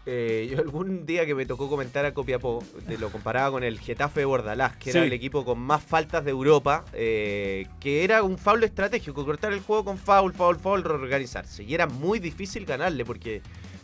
[0.06, 3.80] Eh, yo algún día que me tocó comentar a Copiapó, te lo comparaba con el
[3.80, 8.24] Getafe de Bordalás, que era el equipo con más faltas de Europa, eh, que era
[8.24, 11.64] un foul estratégico, cortar el juego con foul, foul, foul, reorganizarse.
[11.64, 13.42] Y era muy difícil ganarle porque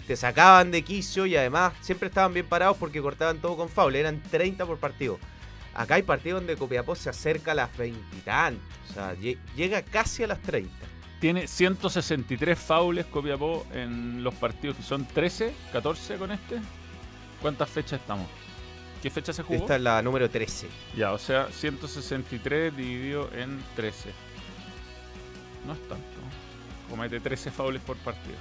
[0.08, 3.95] te sacaban de quicio y además siempre estaban bien parados porque cortaban todo con foul,
[3.95, 5.19] eran 30 por partido.
[5.73, 9.38] Acá hay partidos donde Copiapó se acerca a las 20 y tantos, o sea, lle-
[9.56, 10.71] llega casi a las 30.
[11.25, 16.59] Tiene 163 faules Copiapó en los partidos que son 13, 14 con este.
[17.41, 18.27] ¿Cuántas fechas estamos?
[19.01, 19.55] ¿Qué fecha se jugó?
[19.61, 20.67] Esta es la número 13.
[20.95, 24.11] Ya, o sea, 163 dividido en 13.
[25.65, 26.05] No es tanto.
[26.91, 28.35] Comete 13 faules por partido.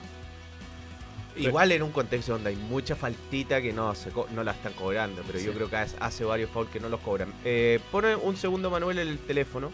[1.37, 4.75] Igual en un contexto donde hay mucha faltita que no, se co- no la están
[4.75, 7.33] cobrando, pero yo creo que hace- hace varios fouls que no los cobran.
[7.47, 9.73] Eh, pone un segundo Manuel el teléfono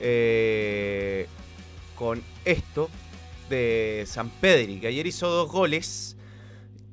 [0.00, 1.28] eh,
[2.00, 2.88] con esto
[3.50, 6.16] de San Pedri, que ayer hizo dos goles.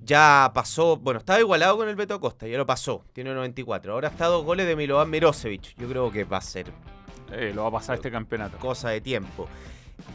[0.03, 3.93] Ya pasó, bueno, estaba igualado con el Beto Acosta, ya lo pasó, tiene 94.
[3.93, 5.75] Ahora está a dos goles de Milovan Mirosevic.
[5.77, 6.67] Yo creo que va a ser
[7.31, 8.57] Eh, lo va a pasar este campeonato.
[8.57, 9.47] cosa de tiempo.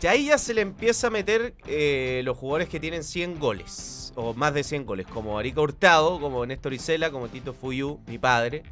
[0.01, 4.13] Y ahí ya se le empieza a meter eh, los jugadores que tienen 100 goles,
[4.15, 8.19] o más de 100 goles, como Arica Hurtado, como Néstor Isela, como Tito Fuyú, mi
[8.19, 8.63] padre,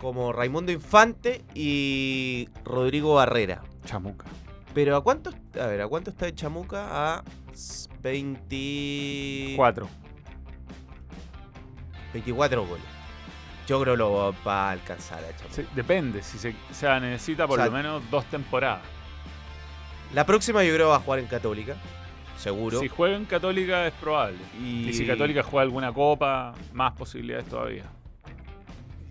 [0.00, 3.62] como Raimundo Infante y Rodrigo Barrera.
[3.84, 4.26] Chamuca.
[4.74, 6.88] Pero ¿a cuánto, a ver, ¿a cuánto está de Chamuca?
[7.16, 7.24] A
[8.02, 9.54] 20...
[9.56, 9.88] 4.
[12.12, 12.84] 24 goles.
[13.66, 15.54] Yo creo lo va a alcanzar a Chamuca.
[15.54, 18.82] Sí, depende, si se, o sea, necesita por O sea, lo menos dos temporadas.
[20.12, 21.76] La próxima yo creo va a jugar en Católica,
[22.36, 22.80] seguro.
[22.80, 24.38] Si juega en Católica es probable.
[24.60, 24.88] y...
[24.88, 27.84] Y si Católica juega alguna copa, más posibilidades todavía.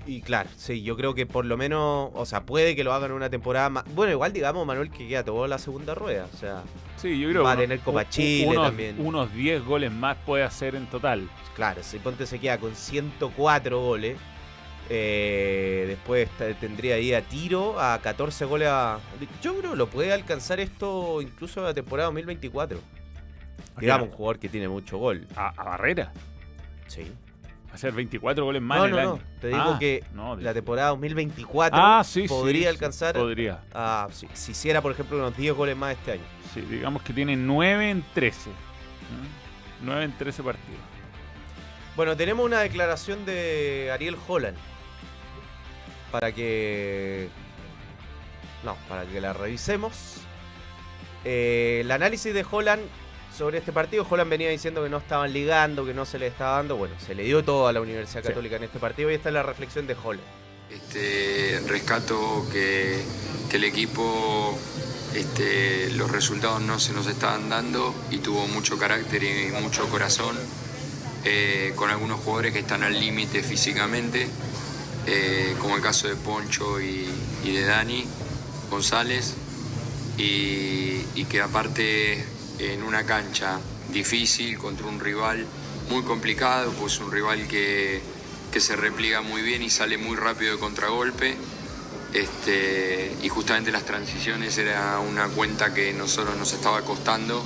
[0.06, 3.12] Y claro, sí, yo creo que por lo menos, o sea, puede que lo hagan
[3.12, 3.86] una temporada más.
[3.96, 6.28] Bueno, igual digamos, Manuel, que queda toda la segunda rueda.
[6.34, 6.64] O sea,
[6.98, 8.96] Sí, yo creo Va a tener Copa Chile unos, también.
[9.00, 11.30] Unos 10 goles más puede hacer en total.
[11.56, 14.18] claro, si Ponte se queda con 104 goles,
[14.90, 19.00] eh, después tendría ahí a tiro a 14 goles a.
[19.42, 22.80] Yo creo que lo puede alcanzar esto incluso la temporada 2024.
[23.80, 25.28] Digamos, un jugador que tiene mucho gol.
[25.36, 26.14] A, a Barrera.
[26.88, 27.12] Sí.
[27.74, 29.14] Hacer 24 goles más No, en el no, no.
[29.16, 29.22] año.
[29.42, 33.62] Te digo Ah, que no, la temporada 2024 Ah, sí, sí, podría sí, alcanzar Podría.
[33.74, 34.08] a.
[34.12, 36.24] Si, si hiciera, por ejemplo, unos 10 goles más este año.
[36.54, 38.52] Sí, digamos que tiene 9 en 13.
[39.82, 40.80] 9 en 13 partidos.
[41.96, 44.58] Bueno, tenemos una declaración de Ariel Holland.
[46.12, 47.28] Para que.
[48.64, 50.18] No, para que la revisemos.
[51.26, 52.82] Eh, el análisis de Holland
[53.38, 54.06] sobre este partido.
[54.10, 56.76] Holland venía diciendo que no estaban ligando, que no se le estaba dando.
[56.78, 58.28] Bueno, se le dio todo a la Universidad Sí.
[58.30, 60.24] Católica en este partido y esta es la reflexión de Holland.
[60.70, 63.04] Este, rescato que,
[63.50, 64.58] que el equipo,
[65.14, 70.36] este, los resultados no se nos estaban dando y tuvo mucho carácter y mucho corazón,
[71.26, 74.28] eh, con algunos jugadores que están al límite físicamente,
[75.06, 77.08] eh, como el caso de Poncho y,
[77.44, 78.06] y de Dani
[78.72, 79.36] González,
[80.18, 82.26] y, y que aparte
[82.60, 83.60] en una cancha
[83.92, 85.46] difícil contra un rival
[85.90, 88.02] muy complicado, pues un rival que,
[88.52, 91.36] que se repliega muy bien y sale muy rápido de contragolpe.
[92.14, 97.44] Este, y justamente las transiciones era una cuenta que nosotros nos estaba costando.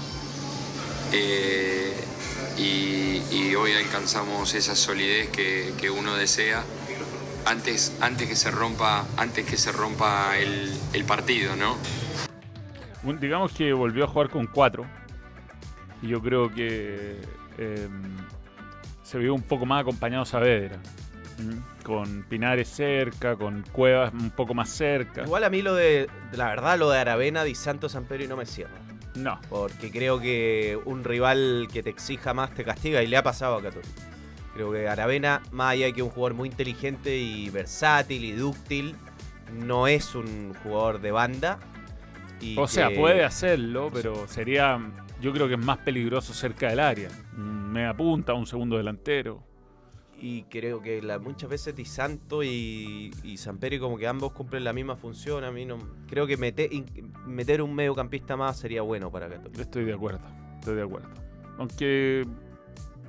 [1.12, 1.94] Eh,
[2.58, 6.64] y, hoy alcanzamos esa solidez que, que uno desea
[7.46, 11.76] antes, antes que se rompa, antes que se rompa el partido, ¿no?
[13.04, 14.86] Un- digamos que volvió a jugar con cuatro.
[16.02, 17.20] Y yo creo que
[17.58, 17.88] eh,
[19.04, 20.78] se vio un poco más acompañado Saavedra.
[21.40, 21.84] ¿Mm?
[21.84, 25.24] Con Pinares cerca, con Cuevas un poco más cerca.
[25.24, 28.28] Igual a mí lo de, la verdad, lo de Aravena, Di Santo, San Pedro y
[28.28, 28.74] no me cierra.
[29.16, 29.40] No.
[29.50, 33.56] Porque creo que un rival que te exija más te castiga y le ha pasado
[33.58, 33.90] a Católica.
[34.54, 38.32] Creo que Aravena, más allá de que es un jugador muy inteligente y versátil y
[38.32, 38.96] dúctil,
[39.54, 41.60] no es un jugador de banda.
[42.42, 44.80] Y O sea, puede hacerlo, pero sería.
[45.22, 47.10] Yo creo que es más peligroso cerca del área.
[47.36, 49.44] Un Media punta, un segundo delantero.
[50.20, 54.64] Y creo que la- muchas veces Di Santo y, y Samperi como que ambos cumplen
[54.64, 55.44] la misma función.
[55.44, 59.62] A mí no creo que meter, un mediocampista más sería bueno para Católica.
[59.62, 60.22] Estoy de acuerdo.
[60.60, 61.10] Estoy de acuerdo.
[61.60, 62.26] Aunque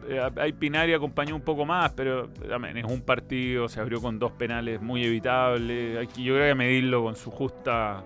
[0.09, 4.19] eh, ahí Pinari acompañó un poco más, pero también es un partido, se abrió con
[4.19, 5.97] dos penales muy evitables.
[5.99, 8.05] Hay que, yo creo que medirlo con su justa.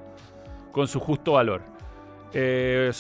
[0.73, 1.63] Con su justo valor.
[2.33, 2.91] Eh,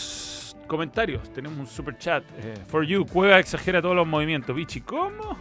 [0.67, 2.23] comentarios, tenemos un super chat.
[2.39, 4.55] Eh, for you, Cueva exagera todos los movimientos.
[4.55, 5.37] Bichi, ¿cómo?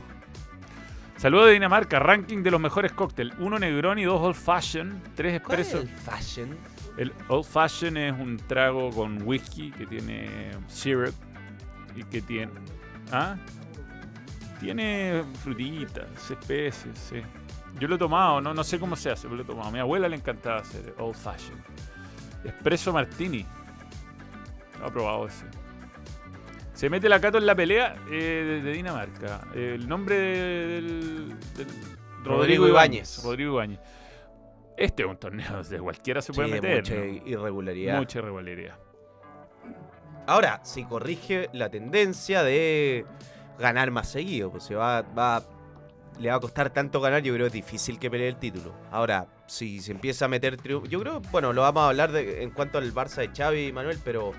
[1.18, 3.36] Saludos de Dinamarca, ranking de los mejores cócteles.
[3.38, 5.88] Uno Negroni, dos Old Fashion, tres ¿Cuál es Espresso.
[5.88, 6.58] el fashion?
[6.98, 11.14] El Old Fashion es un trago con whisky que tiene syrup
[11.96, 12.52] y que tiene.
[13.12, 13.36] ¿Ah?
[14.60, 17.22] Tiene frutitas, especies, sí.
[17.80, 19.70] Yo lo he tomado, no, no sé cómo se hace, pero lo he tomado.
[19.70, 21.62] A mi abuela le encantaba hacer Old Fashion.
[22.44, 23.46] Espresso Martini.
[24.80, 25.46] No he probado ese.
[26.74, 29.42] Se mete la Cato en la pelea eh, de, Dinamarca.
[29.54, 31.68] El nombre del, del-
[32.24, 33.22] Rodrigo Ibáñez.
[33.24, 33.80] Rodrigo Ibáñez.
[34.78, 36.78] Este es un torneo de cualquiera se puede Sí, meter.
[36.78, 37.04] mucha ¿no?
[37.28, 37.98] irregularidad.
[37.98, 38.80] Mucha irregularidad.
[40.28, 43.06] Ahora, si corrige la tendencia de
[43.60, 45.44] ganar más seguido, pues se va, va,
[46.20, 48.74] le va a costar tanto ganar, yo creo que es difícil que pelee el título.
[48.92, 52.42] Ahora, si se empieza a meter triunfo, yo creo, bueno, lo vamos a hablar de-
[52.44, 54.32] en cuanto al Barça de Xavi y Manuel, pero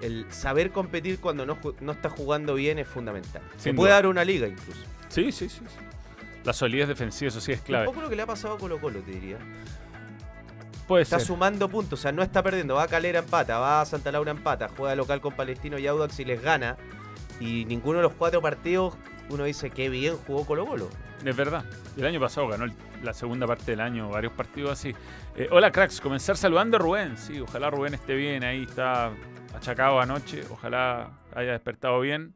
[0.00, 3.42] el saber competir cuando no, no está jugando bien es fundamental.
[3.56, 4.80] Se puede dar una liga incluso.
[5.08, 5.58] Sí, sí, sí.
[5.58, 5.76] sí.
[6.44, 7.86] La solidez defensiva, eso sí es Un clave.
[7.86, 9.38] poco lo que le ha pasado a Colo Colo, te diría.
[10.86, 11.26] Puede Está ser.
[11.28, 12.74] sumando puntos, o sea, no está perdiendo.
[12.74, 16.20] Va a Calera empata, va a Santa Laura empata, juega local con Palestino y Audax
[16.20, 16.76] y les gana.
[17.40, 18.94] Y ninguno de los cuatro partidos
[19.30, 20.88] uno dice qué bien jugó Colo Colo.
[21.24, 21.64] Es verdad.
[21.96, 22.66] El año pasado ganó
[23.02, 24.94] la segunda parte del año, varios partidos así.
[25.36, 26.00] Eh, hola, cracks.
[26.00, 27.16] Comenzar saludando a Rubén.
[27.16, 28.44] Sí, ojalá Rubén esté bien.
[28.44, 29.12] Ahí está
[29.54, 30.42] achacado anoche.
[30.50, 32.34] Ojalá haya despertado bien.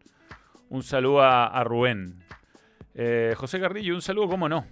[0.70, 2.24] Un saludo a, Rubén.
[2.94, 4.66] Eh, José Carrillo, un saludo, ¿cómo no?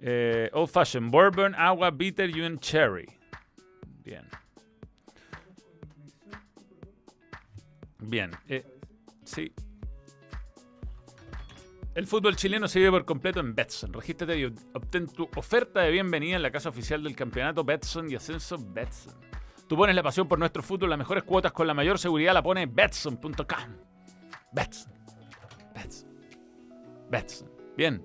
[0.00, 3.06] Eh, old Fashion, Bourbon, Agua, Bitter y un Cherry.
[4.04, 4.24] Bien.
[7.98, 8.30] Bien.
[9.24, 9.52] sí.
[12.00, 13.92] El fútbol chileno se vive por completo en Betson.
[13.92, 18.14] Regístrate y obtén tu oferta de bienvenida en la casa oficial del campeonato Betson y
[18.14, 19.12] Ascenso Betson.
[19.68, 22.42] Tú pones la pasión por nuestro fútbol, las mejores cuotas con la mayor seguridad la
[22.42, 23.36] pone Betson.com.
[24.50, 24.92] Betson.
[25.74, 26.08] Betson.
[27.10, 27.50] Betson.
[27.76, 28.02] Bien.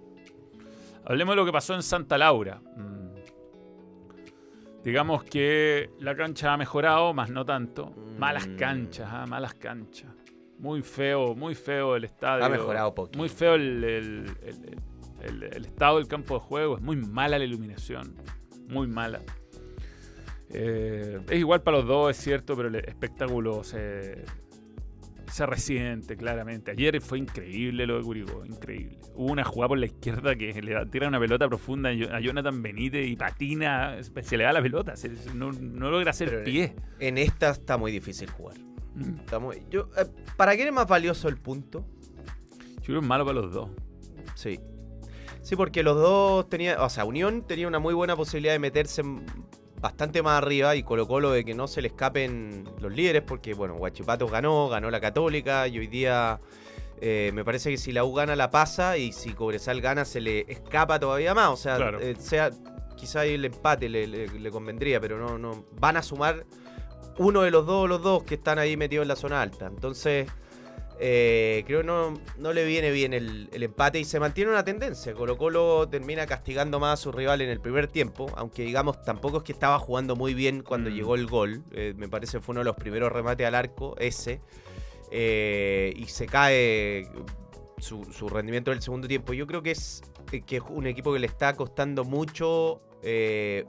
[1.06, 2.60] Hablemos de lo que pasó en Santa Laura.
[2.76, 3.16] Mm.
[4.84, 7.94] Digamos que la cancha ha mejorado, más no tanto.
[8.20, 8.56] Malas Mm.
[8.58, 10.12] canchas, ah, malas canchas.
[10.60, 12.46] Muy feo, muy feo el estadio.
[12.46, 13.18] Ha mejorado poquito.
[13.20, 14.80] Muy feo el, el- el-
[15.22, 16.76] el- el estado del campo de juego.
[16.78, 18.15] Es muy mala la iluminación.
[18.70, 19.22] Muy mala.
[20.50, 24.24] Eh, es igual para los dos, es cierto, pero el espectáculo se,
[25.32, 26.72] se resiente claramente.
[26.72, 29.00] Ayer fue increíble lo de Curicó, increíble.
[29.15, 32.20] Hubo una jugada por la izquierda que le tira una pelota profunda a Jo- a
[32.20, 36.30] Jonathan Benítez y patina, se le da la pelota, se- se- no, no logra hacer
[36.30, 36.76] Pero- pie.
[37.00, 38.56] En esta está muy difícil jugar.
[38.96, 39.20] Mm.
[39.20, 40.06] Está muy- yo, eh,
[40.38, 41.86] ¿Para quién es más valioso el punto?
[42.78, 43.70] Yo creo que es malo para los dos.
[44.36, 44.60] Sí.
[45.42, 46.80] Sí, porque los dos tenían.
[46.80, 49.04] O sea, Unión tenía una muy buena posibilidad de meterse
[49.82, 53.54] bastante más arriba y Colo Colo de que no se le escapen los líderes, porque
[53.54, 56.40] bueno, Guachipato ganó, ganó la Católica y hoy día
[57.02, 60.22] eh, me parece que si la U gana la pasa y si Cobresal gana se
[60.22, 61.50] le escapa todavía más.
[61.50, 62.00] O sea, Claro.
[62.00, 62.50] eh, sea
[62.96, 65.66] quizá el empate le, le- le convendría, pero no, no.
[65.80, 66.46] Van a sumar
[67.17, 69.67] uno de los dos o los dos que están ahí metidos en la zona alta.
[69.67, 70.28] Entonces.
[70.97, 74.63] Eh, creo que no, no le viene bien el, el empate y se mantiene una
[74.63, 75.13] tendencia.
[75.13, 79.39] Colo Colo termina castigando más a su rival en el primer tiempo, aunque digamos tampoco
[79.39, 80.93] es que estaba jugando muy bien cuando Mm.
[80.93, 81.63] llegó el gol.
[81.73, 84.39] Eh, me parece que fue uno de los primeros remates al arco, ese.
[85.12, 87.10] eh, y se cae
[87.78, 89.34] su, su rendimiento del segundo tiempo.
[89.34, 90.01] Yo creo que es,
[90.45, 93.65] que es un equipo que le está costando mucho eh,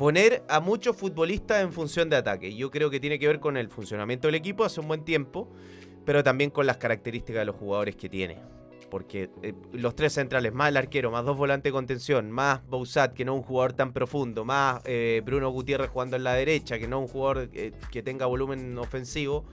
[0.00, 2.54] poner a muchos futbolistas en función de ataque.
[2.56, 5.46] Yo creo que tiene que ver con el funcionamiento del equipo hace un buen tiempo,
[6.06, 8.38] pero también con las características de los jugadores que tiene.
[8.90, 13.12] Porque eh, los tres centrales, más el arquero, más dos volantes de contención, más Bousat,
[13.12, 16.78] que no es un jugador tan profundo, más eh, Bruno Gutiérrez jugando en la derecha,
[16.78, 19.44] que no es un jugador eh, que tenga volumen ofensivo,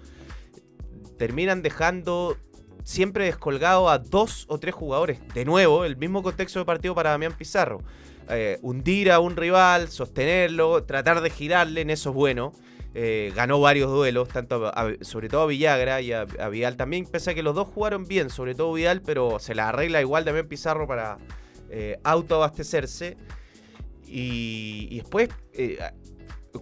[1.18, 2.38] terminan dejando
[2.86, 5.20] siempre descolgado a dos o tres jugadores.
[5.34, 7.82] De nuevo, el mismo contexto de partido para Damián Pizarro.
[8.30, 12.52] Eh, hundir a un rival, sostenerlo, tratar de girarle, en eso es bueno.
[13.00, 16.78] Eh, ganó varios duelos, tanto a- a- sobre todo a Villagra y a, a Vidal
[16.78, 20.02] también, pese a que los dos jugaron bien, sobre todo Vidal, pero se la arregla
[20.02, 21.18] igual Damián Pizarro para
[21.70, 23.18] eh, autoabastecerse.
[24.08, 25.30] Y, y después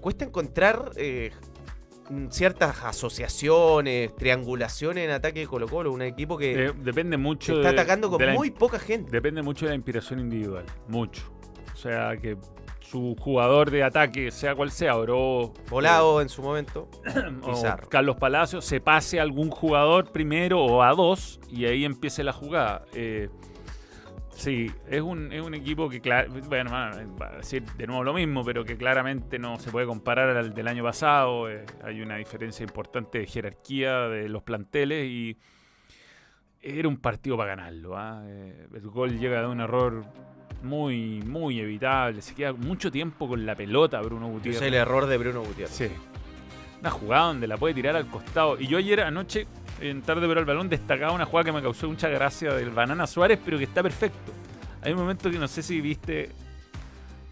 [0.01, 0.91] cuesta encontrar
[2.29, 7.71] ciertas asociaciones, triangulaciones en ataque de Colo Colo, un equipo que Eh, depende mucho está
[7.71, 9.09] de- atacando con de muy poca gente.
[9.11, 11.31] Depende mucho de la inspiración individual, mucho.
[11.75, 12.37] O sea, que
[12.79, 16.87] su jugador de ataque, sea cual sea, Oro Volado en su momento.
[17.43, 17.63] o.
[17.89, 22.31] Carlos Palacios, se pase a algún jugador primero o a dos y ahí empiece la
[22.31, 22.85] jugada.
[22.93, 23.27] Eh,
[24.29, 25.99] sí, es un, es un equipo que,
[26.47, 26.91] bueno, va
[27.27, 30.67] a decir de nuevo lo mismo, pero que claramente no se puede comparar al del
[30.69, 31.49] año pasado.
[31.49, 35.37] eh, hay una diferencia importante de jerarquía de los planteles y
[36.61, 37.97] era un partido para ganarlo.
[37.97, 38.23] ¿ah?
[38.25, 40.05] Eh, el gol llega de un error
[40.65, 42.21] muy, muy evitable.
[42.21, 44.61] Se queda mucho tiempo con la pelota Bruno Ese Gutiérrez.
[44.61, 45.75] es el error de Bruno Gutiérrez.
[45.75, 45.89] Sí.
[46.81, 48.59] Una jugada donde la puede tirar al costado.
[48.59, 49.47] Y yo ayer anoche,
[49.79, 53.07] en tarde pero el balón, destacaba una jugada que me causó mucha gracia del Banana
[53.07, 54.33] Suárez, pero que está perfecto.
[54.81, 56.29] Hay un momento que no sé si viste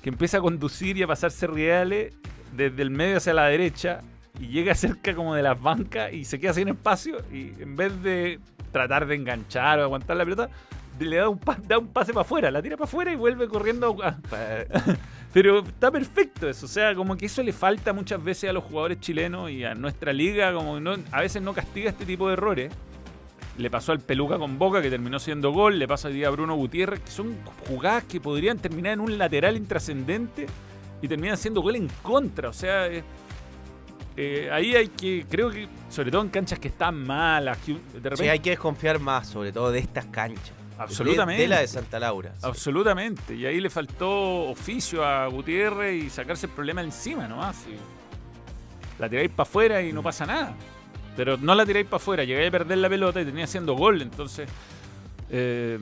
[0.02, 2.13] que empieza a conducir y a pasarse reales
[2.56, 4.02] desde el medio hacia la derecha
[4.39, 8.02] y llega cerca como de las bancas y se queda sin espacio y en vez
[8.02, 8.39] de
[8.72, 10.50] tratar de enganchar o aguantar la pelota,
[10.99, 13.47] le da un, pa- da un pase para afuera, la tira para afuera y vuelve
[13.47, 14.17] corriendo a,
[15.34, 18.63] pero está perfecto eso, o sea, como que eso le falta muchas veces a los
[18.63, 22.34] jugadores chilenos y a nuestra liga, como no, a veces no castiga este tipo de
[22.34, 22.71] errores.
[23.56, 26.32] Le pasó al Peluca con Boca, que terminó siendo gol, le pasa hoy día a
[26.32, 27.36] Bruno Gutiérrez, que son
[27.67, 30.47] jugadas que podrían terminar en un lateral intrascendente
[31.03, 33.03] y terminan siendo gol en contra, o sea, eh,
[34.17, 37.79] eh, ahí hay que, creo que, sobre todo en canchas que están malas, que de
[37.95, 38.23] repente...
[38.23, 40.53] Sí, hay que desconfiar más, sobre todo de estas canchas.
[40.77, 41.41] Absolutamente.
[41.41, 42.33] De, de la de Santa Laura.
[42.41, 43.36] Absolutamente.
[43.36, 47.63] Y ahí le faltó oficio a Gutiérrez y sacarse el problema encima nomás.
[48.99, 50.03] La tiráis para afuera y no Mm.
[50.03, 50.53] pasa nada.
[51.15, 54.01] Pero no la tiráis para afuera, llegáis a perder la pelota y tenía haciendo gol.
[54.01, 54.47] Entonces.
[55.29, 55.79] eh,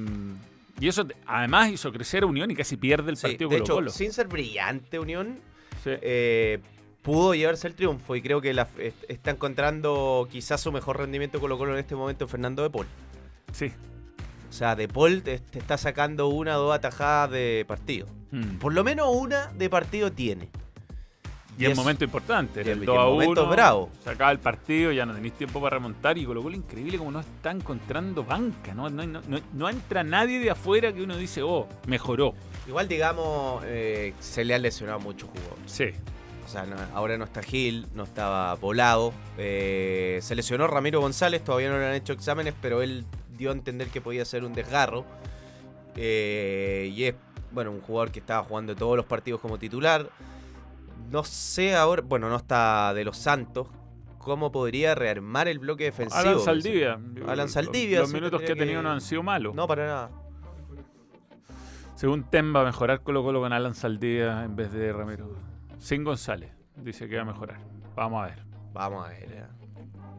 [0.79, 3.63] y eso además hizo crecer a Unión y casi pierde el Sí, partido de Colo
[3.65, 3.91] hecho, Colo.
[3.91, 5.39] sin ser brillante Unión,
[5.83, 5.91] Sí.
[6.01, 6.59] eh,
[7.01, 11.39] pudo llevarse el triunfo y creo que la- est- está encontrando quizás su mejor rendimiento
[11.39, 12.87] Colo Colo en este momento Fernando De Paul.
[13.51, 13.71] Sí.
[14.51, 18.05] O sea, De Paul te, te está sacando una o dos atajadas de partido.
[18.31, 18.57] Mm.
[18.59, 20.49] Por lo menos una de partido tiene.
[21.57, 22.61] Y en es- momento importante.
[22.65, 23.13] y el y 2 en a 1.
[23.13, 23.89] momentos bravos.
[24.03, 26.17] Se acaba el partido, ya no tenéis tiempo para remontar.
[26.17, 28.73] Y Colo Colo increíble como no está encontrando banca.
[28.73, 32.33] No, no, no, no- no entra nadie de afuera que uno dice, oh, mejoró.
[32.67, 35.71] Igual, digamos, eh, se le han lesionado muchos jugadores.
[35.71, 35.85] Sí.
[36.45, 39.13] O sea, no- ahora no está Gil, no estaba Volado.
[39.37, 43.05] eh, se lesionó Ramiro González, todavía no le han hecho exámenes, pero él
[43.41, 45.03] dio a entender que podía ser un desgarro.
[45.95, 47.15] Eh, y es,
[47.51, 50.07] bueno, un jugador que estaba jugando todos los partidos como titular.
[51.09, 53.67] No sé ahora, bueno, no está de los Santos.
[54.19, 56.19] ¿Cómo podría rearmar el bloque defensivo?
[56.21, 56.93] Alan Saldivia.
[57.25, 59.55] Alan Los- Saldivia, Los, minutos que ha tenido que- no han sido malos.
[59.55, 60.11] No, para nada.
[61.95, 65.31] Según Tem va a mejorar Colo Colo con Alan Saldivia en vez de Ramiro.
[65.79, 66.51] Sin González.
[66.75, 67.59] Dice que va a mejorar.
[67.95, 68.43] Vamos a ver.
[68.73, 69.23] Vamos a ver.
[69.31, 69.43] eh.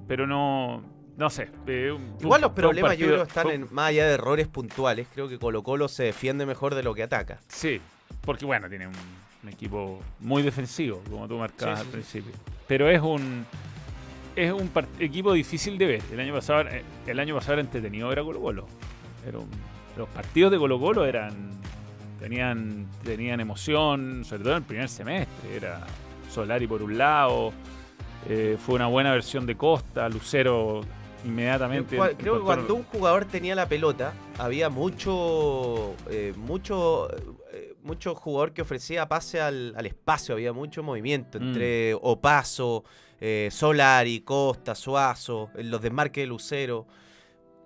[0.09, 0.83] Pero no.
[1.17, 1.49] No sé.
[1.67, 5.07] eh, un- Igual los problemas yo creo están en, más allá de errores puntuales.
[5.15, 7.39] Creo que Colo Colo se defiende mejor de lo que ataca.
[7.49, 7.81] Sí,
[8.23, 8.95] porque bueno, tiene un,
[9.43, 11.93] un equipo muy defensivo, como tú marcabas Sí, sí, al sí.
[11.93, 12.33] principio.
[12.67, 13.45] Pero es un
[14.35, 16.03] es un equipo difícil de ver.
[16.11, 18.67] El año pasado eh, el año pasado era entretenido ver a Colo Colo.
[19.27, 19.51] Era un-
[19.99, 21.51] los partidos de Colo Colo eran
[22.19, 25.57] tenían tenían emoción, sobre todo en el primer semestre.
[25.57, 25.81] Era
[26.31, 27.53] Solari por un lado,
[28.29, 30.81] eh, fue una buena versión de Costa, Lucero
[31.25, 31.97] inmediatamente.
[31.97, 37.09] Creo, creo que cuando un jugador tenía la pelota, había mucho, eh, mucho,
[37.53, 41.43] eh, mucho jugador que ofrecía pase al, al espacio, había mucho movimiento Mm.
[41.43, 42.85] entre Opaso,
[43.21, 46.87] eh, Solari, Costa, Suazo, los desmarques de Lucero.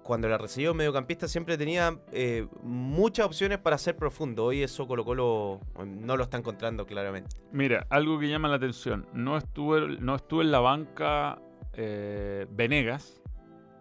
[0.02, 4.44] Cuando la recibió un mediocampista siempre tenía eh, muchas opciones para ser profundo.
[4.44, 7.36] Hoy eso Colo Colo eh, no lo está encontrando claramente.
[7.50, 9.04] Mira, algo que llama la atención.
[9.12, 11.40] No estuvo, no estuvo en la banca
[11.72, 13.15] eh, Venegas,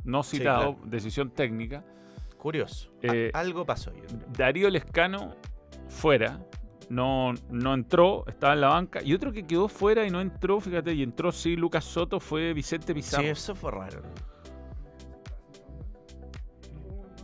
[0.05, 0.89] no citado, claro.
[0.89, 1.83] decisión técnica.
[2.37, 2.91] Curioso.
[3.01, 4.19] Eh, algo pasó, yo creo.
[4.31, 5.35] Darío Lescano
[5.89, 6.39] fuera,
[6.89, 9.01] no, no entró, estaba en la banca.
[9.03, 12.53] Y otro que quedó fuera y no entró, fíjate, y entró sí Lucas Soto, fue
[12.53, 13.23] Vicente Pizarro.
[13.23, 14.01] Sí, eso fue raro.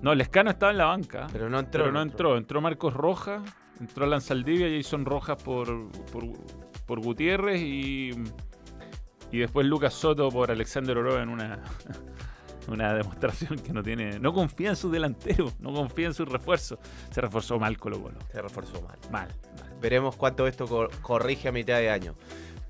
[0.01, 1.83] No, Lescano estaba en la banca, Pero no entró.
[1.83, 2.37] pero no entró.
[2.37, 3.43] Entró Marcos Rojas,
[3.79, 6.23] entró y Jason Rojas por, por,
[6.87, 8.09] por Gutiérrez y,
[9.31, 11.61] y después Lucas Soto por Alexander Oroa en una,
[12.67, 14.19] una demostración que no tiene.
[14.19, 16.77] No confía en su delantero, no confía en su refuerzo.
[17.11, 18.19] Se reforzó mal Colo Colo.
[18.31, 18.97] Se reforzó mal.
[19.11, 19.27] Mal.
[19.59, 19.75] mal.
[19.81, 22.15] Veremos cuánto esto cor- corrige a mitad de año.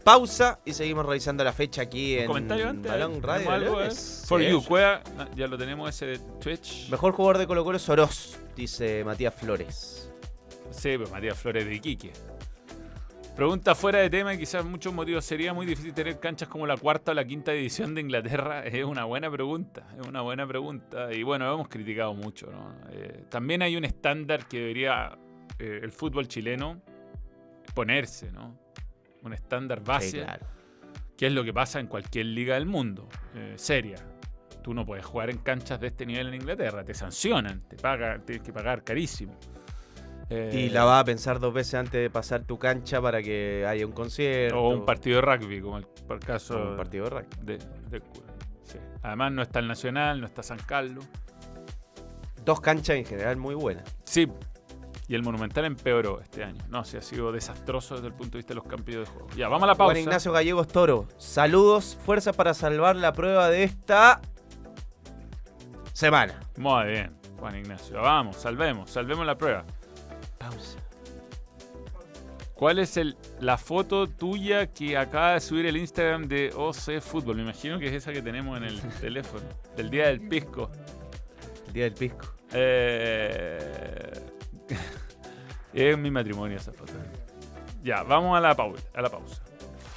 [0.04, 2.92] Pausa y seguimos revisando la fecha aquí en comentario antes.
[2.92, 3.52] Balón ¿tenemos Radio.
[3.52, 3.92] algo, eh?
[4.26, 4.50] For Sí.
[4.50, 6.90] you, Cueva, ah, ya lo tenemos ese de Twitch.
[6.90, 10.12] Mejor jugador de Colo Colo es Oroz, dice Matías Flores.
[10.72, 12.14] Sí, pues Matías Flores de Iquique.
[13.36, 15.24] Pregunta fuera de tema y quizás muchos motivos.
[15.26, 18.66] ¿Sería muy difícil tener canchas como la cuarta o la quinta división de Inglaterra?
[18.66, 21.12] Es una buena pregunta, es una buena pregunta.
[21.14, 22.76] Y bueno, hemos criticado mucho, ¿no?
[22.92, 25.18] Eh, también hay un estándar que debería
[25.60, 26.82] eh, el fútbol chileno
[27.74, 28.58] ponerse, ¿no?
[29.24, 30.46] Un estándar base, Sí, claro.
[31.18, 33.98] que es lo que pasa en cualquier liga del mundo, eh, seria.
[34.62, 38.20] Tú no puedes jugar en canchas de este nivel en Inglaterra, te sancionan, te paga,
[38.24, 39.36] tienes que pagar carísimo.
[40.34, 43.66] Eh, Y la vas a pensar dos veces antes de pasar tu cancha para que
[43.68, 44.58] haya un concierto.
[44.62, 47.28] O un partido de rugby, como el, por caso o un partido de rugby.
[47.42, 47.58] de,
[47.90, 48.02] de-
[48.64, 48.78] sí.
[49.04, 51.06] Además no está el Nacional, no está San Carlos.
[52.46, 53.84] Dos canchas en general muy buenas.
[54.06, 54.28] Sí,
[55.10, 56.64] y el Monumental empeoró este año.
[56.70, 59.28] No, sí, ha sido desastroso desde el punto de vista de los cambios de juego.
[59.36, 59.94] Ya, vamos a la pausa.
[59.94, 64.22] Juan Ignacio Gallegos Toro, saludos, fuerza para salvar la prueba de esta
[65.94, 66.40] semana.
[66.58, 68.02] Muy bien, Juan Ignacio.
[68.02, 69.66] Vamos, salvemos, salvemos la prueba.
[70.42, 70.78] Pausa.
[72.54, 77.36] ¿Cuál es el, la foto tuya que acaba de subir el Instagram de OC Fútbol?
[77.38, 79.44] Me imagino que es esa que tenemos en el teléfono,
[79.76, 80.70] del día del pisco.
[81.68, 82.28] El día del pisco.
[82.54, 84.14] Eh,
[85.74, 86.94] es mi matrimonio esa foto.
[87.84, 89.42] Ya, vamos a la, pau- a la pausa.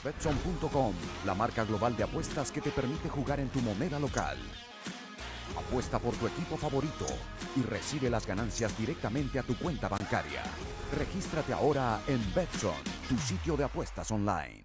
[0.03, 0.95] Betson.com,
[1.27, 4.39] la marca global de apuestas que te permite jugar en tu moneda local.
[5.57, 7.07] Apuesta por tu equipo favorito
[7.57, 10.43] y recibe las ganancias directamente a tu cuenta bancaria.
[10.97, 12.75] Regístrate ahora en Betson,
[13.09, 14.65] tu sitio de apuestas online.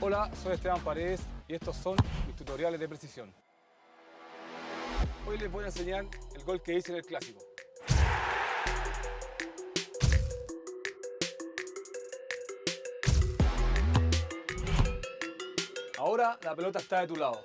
[0.00, 1.96] Hola, soy Esteban Paredes y estos son
[2.26, 3.32] mis tutoriales de precisión.
[5.26, 7.40] Hoy les voy a enseñar el gol que hice en el clásico.
[15.98, 17.44] Ahora la pelota está de tu lado.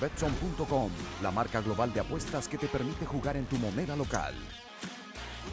[0.00, 0.90] Betson.com,
[1.22, 4.34] la marca global de apuestas que te permite jugar en tu moneda local.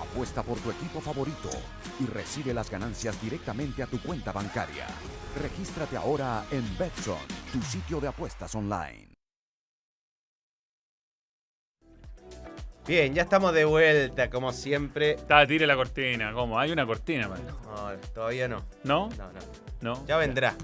[0.02, 1.50] Apuesta por tu equipo favorito
[2.00, 4.86] y recibe las ganancias directamente a tu cuenta bancaria.
[5.42, 7.18] Regístrate ahora en Betson,
[7.52, 9.08] tu sitio de apuestas online.
[12.88, 15.12] Bien, ya estamos de vuelta, como siempre.
[15.12, 16.32] Está, tire la cortina.
[16.32, 16.58] ¿Cómo?
[16.58, 17.42] Hay una cortina, man.
[17.46, 18.64] No, todavía no.
[18.86, 19.10] ¿No?
[19.18, 19.40] No, no.
[19.82, 20.06] ¿No?
[20.08, 20.56] Ya vendrá.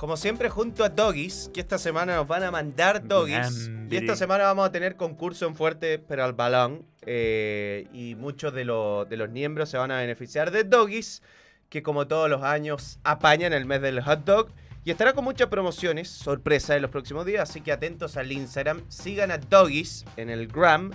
[0.00, 3.68] Como siempre, junto a Doggies, que esta semana nos van a mandar Doggies.
[3.90, 6.86] Y esta semana vamos a tener concurso en Fuerte, pero al balón.
[7.04, 11.22] eh, y muchos de, lo- de los miembros se van a beneficiar de Doggies,
[11.68, 14.48] que como todos los años apañan el mes del hot dog.
[14.86, 17.48] Y estará con muchas promociones, sorpresa en los próximos días.
[17.50, 18.80] Así que atentos al Instagram.
[18.88, 20.92] Sigan a Doggies en el Gram.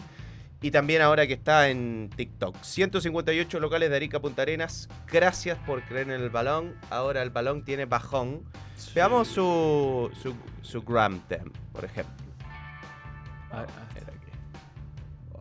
[0.65, 2.59] Y también ahora que está en TikTok.
[2.63, 4.89] 158 locales de Arica Punta Arenas.
[5.05, 6.73] Gracias por creer en el balón.
[6.89, 8.41] Ahora el balón tiene bajón.
[8.95, 12.15] Veamos su, su, su gram tem, por ejemplo.
[13.51, 13.87] Ah, ah.
[13.93, 14.31] Mira aquí.
[15.33, 15.39] Wow,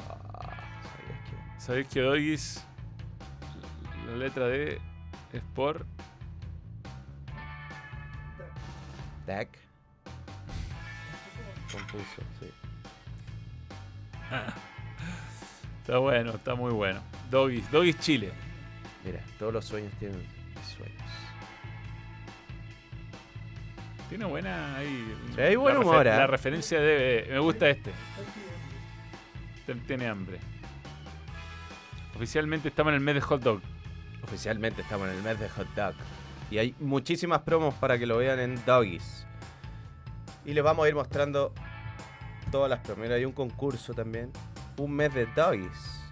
[0.92, 2.64] ¿sabías que- ¿Sabéis que Doggies,
[4.06, 4.78] la letra D
[5.32, 5.86] es por...
[9.26, 9.48] Dak.
[11.72, 12.50] Confuso, sí.
[15.85, 17.03] Está bueno, está muy bueno.
[17.30, 18.32] Doggies, Doggies Chile.
[19.05, 20.18] Mira, todos los sueños tienen
[20.74, 21.03] sueños.
[24.09, 25.14] Tiene buena ahí.
[25.35, 26.11] Sí, hay buen refer- humor, ¿eh?
[26.11, 27.26] La referencia de.
[27.30, 27.91] Me gusta este.
[29.87, 30.39] Tiene hambre.
[32.16, 33.61] Oficialmente estamos en el mes de hot dog.
[34.22, 35.95] Oficialmente estamos en el mes de hot dog.
[36.51, 39.26] Y hay muchísimas promos para que lo vean en Doggies.
[40.47, 41.53] Y les vamos a ir mostrando
[42.51, 43.03] todas las promos.
[43.03, 44.30] Mira, hay un concurso también.
[44.76, 46.02] Un mes de doggies.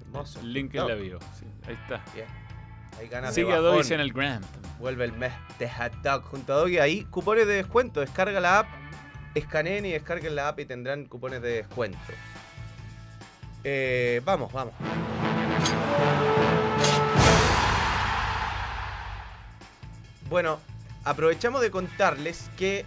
[0.00, 0.42] Hermoso.
[0.42, 1.18] Link en la bio.
[1.38, 2.02] Sí, ahí está.
[2.14, 2.26] Bien.
[2.98, 3.60] Hay ganas Sigue de a.
[3.60, 4.42] Doggies en el Gram.
[4.78, 6.78] Vuelve el mes de hot dog junto a Doggy.
[6.78, 8.00] Ahí cupones de descuento.
[8.00, 8.68] Descarga la app,
[9.34, 11.98] escaneen y descarguen la app y tendrán cupones de descuento.
[13.64, 14.74] Eh, vamos, vamos.
[20.28, 20.58] Bueno,
[21.04, 22.84] aprovechamos de contarles que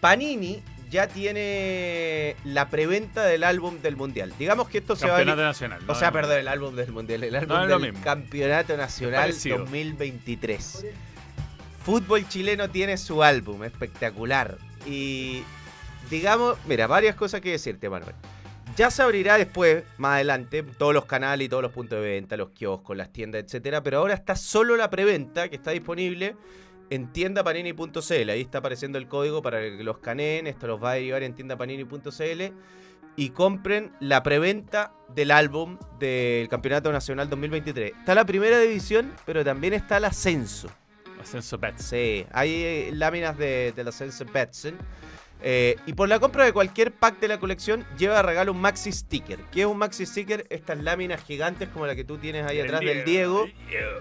[0.00, 4.32] Panini ya tiene la preventa del álbum del Mundial.
[4.38, 5.16] Digamos que esto se va a...
[5.18, 5.82] Campeonato Nacional.
[5.86, 6.14] O sea, no.
[6.14, 8.04] perdón, el álbum del Mundial, el álbum No, es lo del mismo.
[8.04, 9.58] Campeonato Nacional parecido.
[9.58, 10.86] 2023.
[11.84, 14.58] Fútbol chileno tiene su álbum, espectacular.
[14.84, 15.42] Y
[16.10, 18.14] digamos, mira, varias cosas que decirte, Manuel.
[18.76, 22.36] Ya se abrirá después, más adelante, todos los canales y todos los puntos de venta,
[22.36, 23.82] los kioscos, las tiendas, etcétera.
[23.82, 26.36] Pero ahora está solo la preventa que está disponible
[26.90, 28.30] en tiendapanini.cl.
[28.30, 30.46] Ahí está apareciendo el código para que los caneen.
[30.46, 32.42] Esto los va a derivar en tiendapanini.cl
[33.16, 37.92] y compren la preventa del álbum del Campeonato Nacional 2023.
[37.98, 40.68] Está la primera división, pero también está el ascenso.
[41.20, 41.84] Ascenso Bets.
[41.84, 44.78] Sí, hay eh, láminas de, del ascenso Betson.
[45.42, 48.60] Eh, y por la compra de cualquier pack de la colección, lleva de regalo un
[48.60, 49.38] maxi sticker.
[49.50, 50.46] ¿Qué es un maxi sticker?
[50.50, 53.46] Estas láminas gigantes como la que tú tienes ahí atrás del Diego.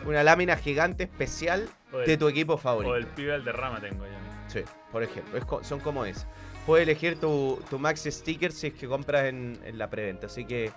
[0.06, 2.92] Una lámina gigante especial del- de tu equipo favorito.
[2.92, 4.50] O el pibe al derrama tengo ya.
[4.50, 4.62] Sí,
[4.92, 6.26] por ejemplo, es son como es.
[6.66, 10.28] Puedes elegir tu, tu maxi sticker si es que compras en, en la preventa.
[10.28, 10.72] Así que,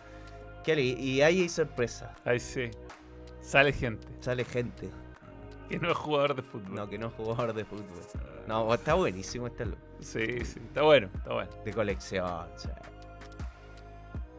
[0.66, 2.14] ale- y ahí hay sorpresa.
[2.24, 2.70] Ahí sí.
[3.40, 4.88] Sale gente Sale gente.
[5.72, 6.74] Que no es jugador de fútbol.
[6.74, 7.86] No, que no es jugador de fútbol.
[8.46, 9.78] No, está buenísimo este look.
[10.00, 10.60] Sí, sí.
[10.60, 11.50] Está bueno, está bueno.
[11.64, 12.26] De colección.
[12.26, 12.76] o sea.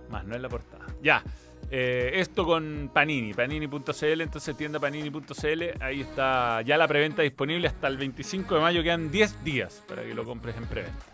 [0.10, 0.86] Más, no es la portada.
[1.02, 1.24] Ya.
[1.72, 7.88] eh, esto con Panini, panini.cl, entonces tienda panini.cl, ahí está ya la preventa disponible hasta
[7.88, 11.06] el 25 de mayo, quedan 10 días para que lo compres en preventa.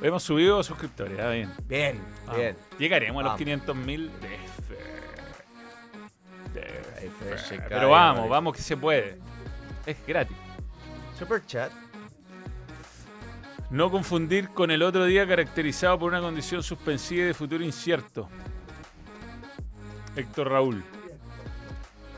[0.00, 1.52] Hemos subido suscriptores, ah, bien.
[1.66, 1.98] Bien,
[2.34, 2.56] bien.
[2.78, 3.38] Llegaremos a los Vamos.
[3.38, 4.38] 500 mil de
[6.60, 8.30] cae, Pero vamos, madre.
[8.30, 9.18] vamos que se puede.
[9.84, 10.36] Es gratis.
[11.18, 11.70] Super chat.
[13.70, 18.28] No confundir con el otro día caracterizado por una condición suspensiva y de futuro incierto.
[20.14, 20.84] Héctor Raúl.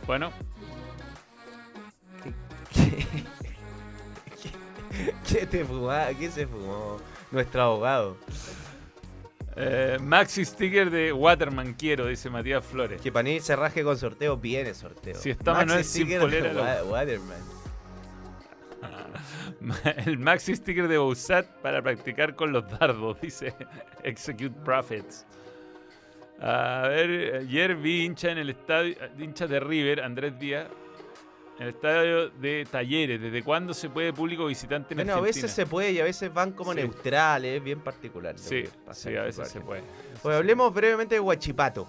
[0.07, 0.30] Bueno,
[5.28, 6.09] ¿Qué te fumaba?
[6.14, 6.97] ¿Qué se fumó?
[7.30, 8.16] Nuestro abogado.
[9.61, 13.00] Eh, maxi sticker de Waterman quiero, dice Matías Flores.
[13.00, 15.16] Que Panini se raje con sorteo, viene sorteo.
[15.16, 17.38] Si está Maxi Manuel sin sticker polera, de lo- Wa- Waterman.
[20.06, 23.54] El maxi sticker de Bousat para practicar con los dardos, dice
[24.04, 25.26] Execute Profits.
[26.40, 30.68] A ver, ayer vi hincha en el estadio, hincha de River, Andrés Díaz,
[31.61, 33.20] el estadio de Talleres.
[33.20, 36.32] ¿Desde cuándo se puede público visitante en Bueno, a veces se puede y a veces
[36.32, 36.78] van como Sí.
[36.80, 38.38] neutrales, es bien particular.
[38.38, 39.82] Sí, sí, a veces se puede.
[40.22, 41.88] Pues hablemos brevemente de Guachipato.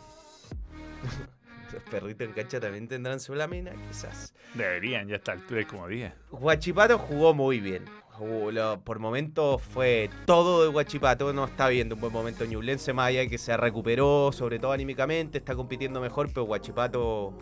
[1.73, 4.33] Los perritos en cancha también tendrán su lámina, quizás.
[4.55, 6.11] Deberían, ya a esta altura como 10.
[6.31, 7.85] Guachipato jugó muy bien.
[8.13, 11.31] Jugó- lo- por momentos fue todo de Guachipato.
[11.31, 15.37] No está viendo un buen momento Ñublense Maya que se recuperó, sobre todo anímicamente.
[15.37, 17.37] Está compitiendo mejor, pero Guachipato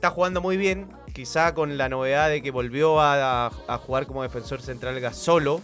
[0.00, 0.88] está jugando muy bien.
[1.12, 5.60] Quizá con la novedad de que volvió a, a jugar como defensor central solo.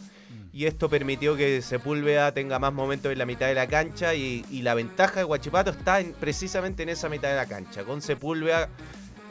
[0.53, 4.15] Y esto permitió que Sepúlveda tenga más momentos en la mitad de la cancha.
[4.15, 7.85] Y, y la ventaja de Guachipato está en- precisamente en esa mitad de la cancha.
[7.85, 8.69] Con Sepúlveda,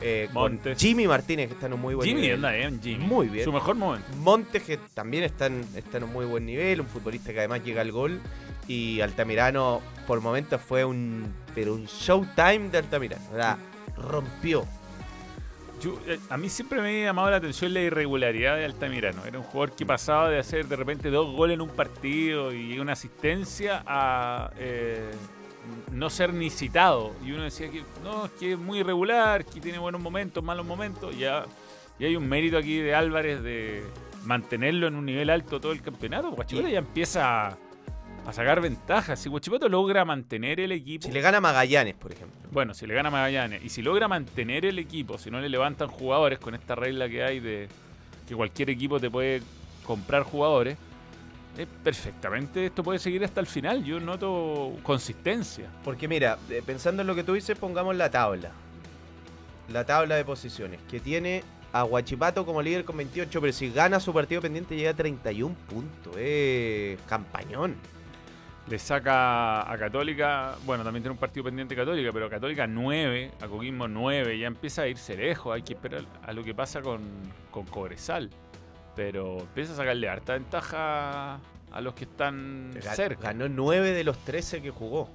[0.02, 0.60] eh, con.
[0.78, 2.46] Jimmy Martínez, que está en un muy buen Jimmy nivel.
[2.46, 3.06] anda Jimmy.
[3.06, 3.44] Muy bien.
[3.46, 4.08] Su mejor momento.
[4.18, 7.64] Montes, que también está en, está en un muy buen nivel, un futbolista que además
[7.64, 8.20] llega al gol.
[8.68, 11.32] Y Altamirano, por momentos, fue un.
[11.54, 13.24] Pero un showtime de Altamirano.
[13.32, 13.58] O sea,
[13.98, 14.66] rompió.
[15.82, 19.26] Yo- eh, a mí siempre me ha llamado la atención la irregularidad de Altamirano.
[19.26, 22.80] Era un jugador que pasaba de hacer de repente dos goles en un partido y
[22.80, 25.12] una asistencia a eh,
[25.92, 27.14] no ser ni citado.
[27.26, 30.66] Y uno decía que no, es que es muy irregular, que tiene buenos momentos, malos
[30.66, 31.14] momentos.
[31.14, 31.46] Y, ya,
[32.00, 33.84] y hay un mérito aquí de Álvarez de
[34.24, 36.32] mantenerlo en un nivel alto todo el campeonato.
[36.32, 37.58] Guachipato Y- ya empieza
[38.26, 39.20] a, sacar ventajas.
[39.20, 41.08] Si Guachipato logra mantener el equipo.
[41.08, 42.50] Si le gana Magallanes, por ejemplo.
[42.52, 45.88] Bueno, si le gana Magallanes y si logra mantener el equipo, si no le levantan
[45.88, 47.68] jugadores con esta regla que hay de
[48.28, 49.42] que cualquier equipo te puede
[49.86, 50.78] comprar jugadores,
[51.58, 53.84] eh, perfectamente esto puede seguir hasta el final.
[53.84, 55.70] Yo noto consistencia.
[55.84, 58.52] Porque mira, eh, pensando en lo que tú dices, pongamos la tabla.
[59.70, 60.80] La tabla de posiciones.
[60.90, 64.92] Que tiene a Guachipato como líder con 28, pero si gana su partido pendiente llega
[64.92, 66.16] a 31 puntos.
[66.18, 67.76] Es campañón.
[68.68, 73.48] Le saca a Católica, bueno, también tiene un partido pendiente Católica, pero Católica 9, a
[73.48, 75.54] Coquimbo 9, ya empieza a irse lejos.
[75.54, 77.02] Hay que esperar a lo que pasa con,
[77.52, 78.32] con Cobresal.
[78.96, 81.40] pero empieza a sacarle harta ventaja
[81.72, 83.28] a los que están cerca.
[83.28, 85.10] Ganó 9 de los 13 que jugó.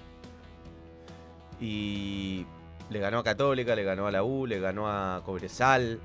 [1.60, 2.46] Y
[2.88, 5.98] le ganó a Católica, le ganó a la U, le ganó a Cobresal.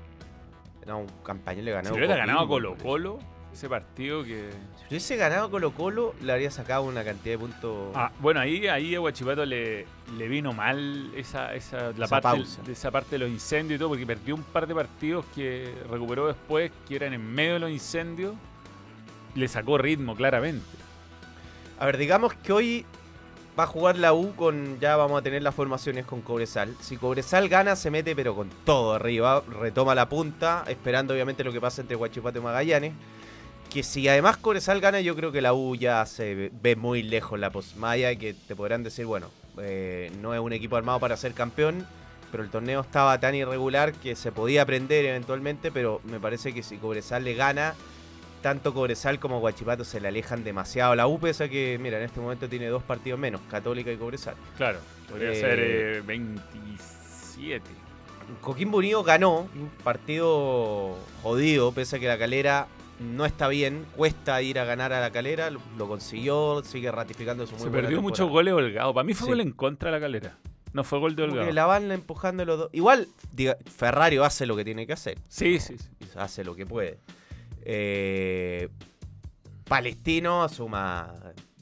[0.82, 3.18] Era un campañón, le ganó Si hubiera ganado a Colo Colo,
[3.56, 4.50] ese partido que...
[4.80, 7.90] Si hubiese ganado Colo Colo, le habría sacado una cantidad de puntos.
[7.94, 9.86] Ah, bueno, ahí, ahí a Guachipato le,
[10.16, 12.62] le vino mal esa, esa, la Esa parte, pausa.
[12.62, 15.74] de esa parte de los incendios y todo, porque perdió un par de partidos que
[15.90, 18.34] recuperó después, que eran en medio de los incendios.
[19.34, 20.64] Le sacó ritmo, claramente.
[21.78, 22.86] A ver, digamos que hoy
[23.58, 24.78] va a jugar la U con.
[24.80, 26.74] Ya vamos a tener las formaciones con Cobresal.
[26.80, 29.42] Si Cobresal gana, se mete, pero con todo arriba.
[29.60, 32.92] Retoma la punta, esperando obviamente lo que pasa entre Guachipato y Magallanes.
[33.70, 37.38] Que si además Cobresal gana, yo creo que la U ya se ve- muy lejos
[37.38, 41.16] la posmaya y que te podrán decir, bueno, eh, no es un equipo armado para
[41.16, 41.86] ser campeón,
[42.30, 46.62] pero el torneo estaba tan irregular que se podía aprender eventualmente, pero me parece que
[46.62, 47.74] si Cobresal le gana,
[48.42, 51.98] tanto Cobresal como Guachipato se le alejan demasiado a la U, pese a que, mira,
[51.98, 54.36] en este momento tiene dos partidos menos, Católica y Cobresal.
[54.56, 57.62] Claro, podría Eh, ser eh, 27.
[58.40, 62.66] Coquimbo Unido ganó un partido jodido, pese a que la calera
[63.00, 67.46] no está bien, cuesta ir a ganar a la calera, lo, lo consiguió, sigue ratificando
[67.46, 68.94] su muy Se buena perdió muchos goles holgados.
[68.94, 69.30] Para mí fue Sí.
[69.32, 70.38] gol en contra de la calera.
[70.72, 71.50] No fue gol de holgado.
[71.52, 72.68] la van empujando los dos.
[72.72, 75.18] Igual, diga, Ferrario hace lo que tiene que hacer.
[75.28, 75.88] Sí, sí, sí.
[76.16, 76.98] hace lo que puede.
[77.64, 78.68] Eh,
[79.64, 81.12] Palestino suma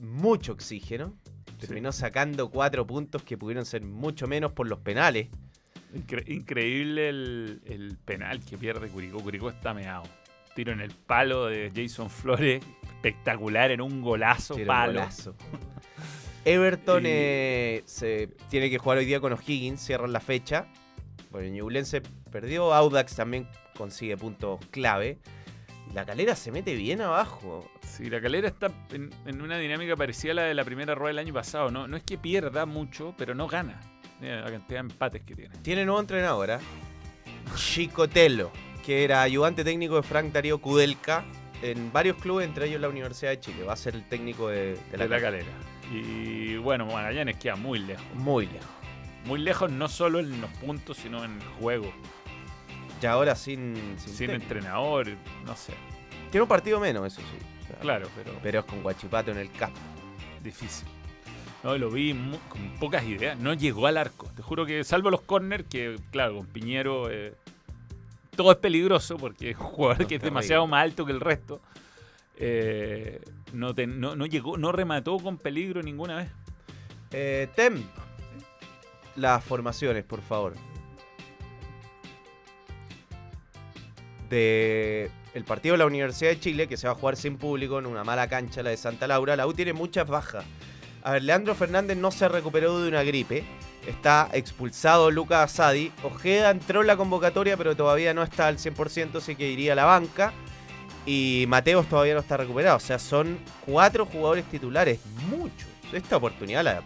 [0.01, 1.15] mucho oxígeno.
[1.59, 5.29] Terminó sacando cuatro puntos que pudieron ser mucho menos por los penales.
[5.95, 9.21] Incre- increíble el, el penal que pierde Curicó.
[9.21, 10.03] Curicó está meado.
[10.55, 12.63] Tiro en el palo de Jason Flores.
[12.83, 14.55] Espectacular en un golazo.
[14.57, 14.93] Un palo.
[15.01, 15.35] golazo.
[16.45, 20.67] Everton Y- eh, se tiene que jugar hoy día con O'Higgins, cierran la fecha.
[21.31, 25.19] Bueno, Ñublense perdió, Audax también consigue puntos clave.
[25.93, 27.69] La calera se mete bien abajo.
[27.87, 31.09] Sí, la calera está en, en una dinámica parecida a la de la primera rueda
[31.11, 31.71] del año pasado.
[31.71, 33.81] No, no es que pierda mucho, pero no gana.
[34.21, 35.57] Mira la cantidad de empates que tiene.
[35.63, 36.61] Tiene nuevo entrenador, ¿ah?
[37.57, 38.51] Chicotelo,
[38.85, 41.25] que era ayudante técnico de Frank Darío Kudelka
[41.63, 43.65] en varios clubes, entre ellos la Universidad de Chile.
[43.65, 45.47] Va a ser el técnico de, de De la, la, calera.
[45.91, 48.05] Y bueno, Magallanes queda muy lejos.
[48.15, 48.69] Muy lejos.
[49.25, 51.93] Muy lejos no solo en los puntos, sino en el juego.
[53.01, 55.09] Y ahora sin, sin, entrenador,
[55.45, 55.75] no sé.
[56.31, 57.39] Tiene un partido menos, eso sí.
[57.63, 59.79] O sea, Claro, pero Pero es con Guachipato en el campo.
[60.43, 60.89] difícil.
[61.63, 62.15] No, lo vi
[62.49, 63.39] con pocas ideas.
[63.39, 64.31] No llegó al arco.
[64.37, 67.35] Te juro que, salvo los corners, que claro, con Piñero eh,
[68.35, 71.21] todo es peligroso porque es un jugador No, que es demasiado más alto que el
[71.21, 71.61] resto.
[72.37, 73.21] Eh,
[73.53, 76.29] no, te- no, no llegó, no remató con peligro ninguna vez.
[77.13, 77.83] Eh, Tem,
[79.17, 80.55] las formaciones, por favor.
[84.29, 87.79] De el partido de la Universidad de Chile, que se va a jugar sin público
[87.79, 89.37] en una mala cancha, la de Santa Laura.
[89.37, 90.45] La U tiene muchas bajas.
[91.03, 93.45] A ver, Leandro Fernández no se recuperó de una gripe.
[93.87, 95.93] Está expulsado Lucas Asadi.
[96.03, 99.77] Ojeda entró en la convocatoria, pero todavía no está al 100%, así que iría a
[99.77, 100.33] la banca.
[101.07, 102.77] Y Mateos todavía no está recuperado.
[102.79, 105.01] O sea, son cuatro jugadores titulares.
[105.29, 105.69] Muchos.
[105.93, 106.83] Esta oportunidad la,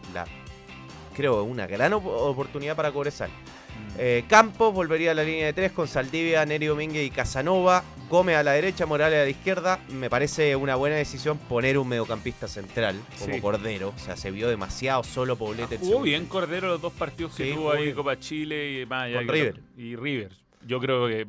[1.14, 3.30] creo una gran op- oportunidad para Cobresal.
[3.98, 7.82] Eh, Campos volvería a la línea de tres con Saldivia, Neri Domínguez y Casanova.
[8.08, 9.80] Gómez a la derecha, Morales a la izquierda.
[9.90, 13.40] Me parece una buena decisión poner un mediocampista central como Sí.
[13.40, 13.92] Cordero.
[13.94, 15.74] O sea, se vio demasiado solo Poblete.
[15.74, 16.26] en Jugó bien.
[16.26, 17.94] Cordero los dos partidos que Sí, tuvo ahí bien.
[17.96, 19.60] Copa Chile y, más Con River.
[19.76, 20.32] y River.
[20.66, 21.26] Yo creo que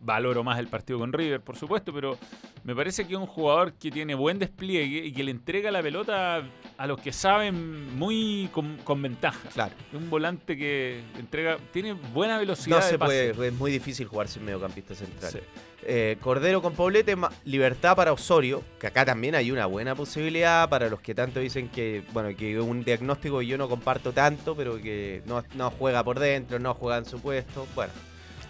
[0.00, 2.16] valoro más el partido con River, por supuesto, pero
[2.64, 5.82] me parece que es un jugador que tiene buen despliegue y que le entrega la
[5.82, 6.42] pelota
[6.78, 9.48] a los que saben muy con, con ventaja.
[9.52, 9.74] Claro.
[9.92, 13.32] Es un volante que entrega, tiene buena velocidad No de se pase.
[13.34, 15.32] puede, es muy difícil jugar sin mediocampista central.
[15.32, 15.38] Sí.
[15.82, 20.88] Eh, Cordero con Poblete, libertad para Osorio, que acá también hay una buena posibilidad para
[20.90, 24.76] los que tanto dicen que, bueno, que un diagnóstico que yo no comparto tanto, pero
[24.76, 27.66] que no, no juega por dentro, no juega en su puesto.
[27.74, 27.92] Bueno,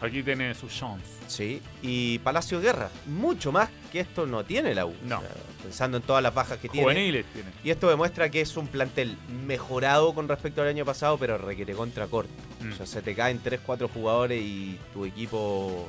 [0.01, 1.05] Aquí tiene su chance.
[1.27, 1.61] sí.
[1.83, 4.95] Y Palacio Guerra, mucho más que esto no tiene la U.
[5.05, 5.19] No.
[5.19, 5.31] O sea,
[5.63, 6.85] pensando en todas las bajas que tiene.
[6.85, 7.51] Juveniles tiene.
[7.63, 11.75] Y esto demuestra que es un plantel mejorado con respecto al año pasado, pero requiere
[11.75, 12.33] contra corto.
[12.61, 12.73] Mm.
[12.73, 15.87] O sea, se te caen 3-4 jugadores y tu equipo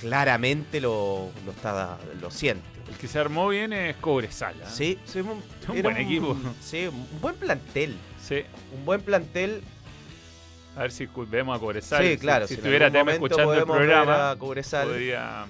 [0.00, 2.66] claramente lo, lo, está, lo siente.
[2.88, 4.54] El que se armó bien es Cobresal.
[4.64, 4.70] ¿ah?
[4.70, 5.42] Sí, sí, un,
[5.82, 6.36] buen equipo.
[6.60, 7.96] Sí, un buen plantel.
[8.22, 8.44] Sí.
[8.76, 9.62] Un buen plantel.
[10.78, 12.02] A ver si vemos a Cobresal.
[12.04, 12.46] sí, Si- claro.
[12.46, 15.42] Si, en estuviera algún Tema escuchando el programa, a podría.
[15.42, 15.48] Ahí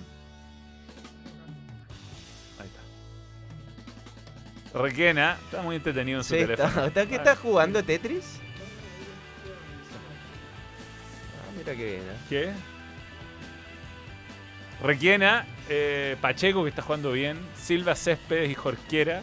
[4.65, 4.79] está.
[4.83, 6.69] Requena, está muy entretenido en su Sí, teléfono.
[6.69, 8.25] está, está- ¿Qué está jugando Tetris?
[11.37, 12.01] Ah, mira qué bien.
[12.01, 12.17] ¿eh?
[12.31, 12.53] ¿Qué?
[14.83, 19.21] Requena, eh, Pacheco que está jugando bien, Silva Céspedes y Jorquera.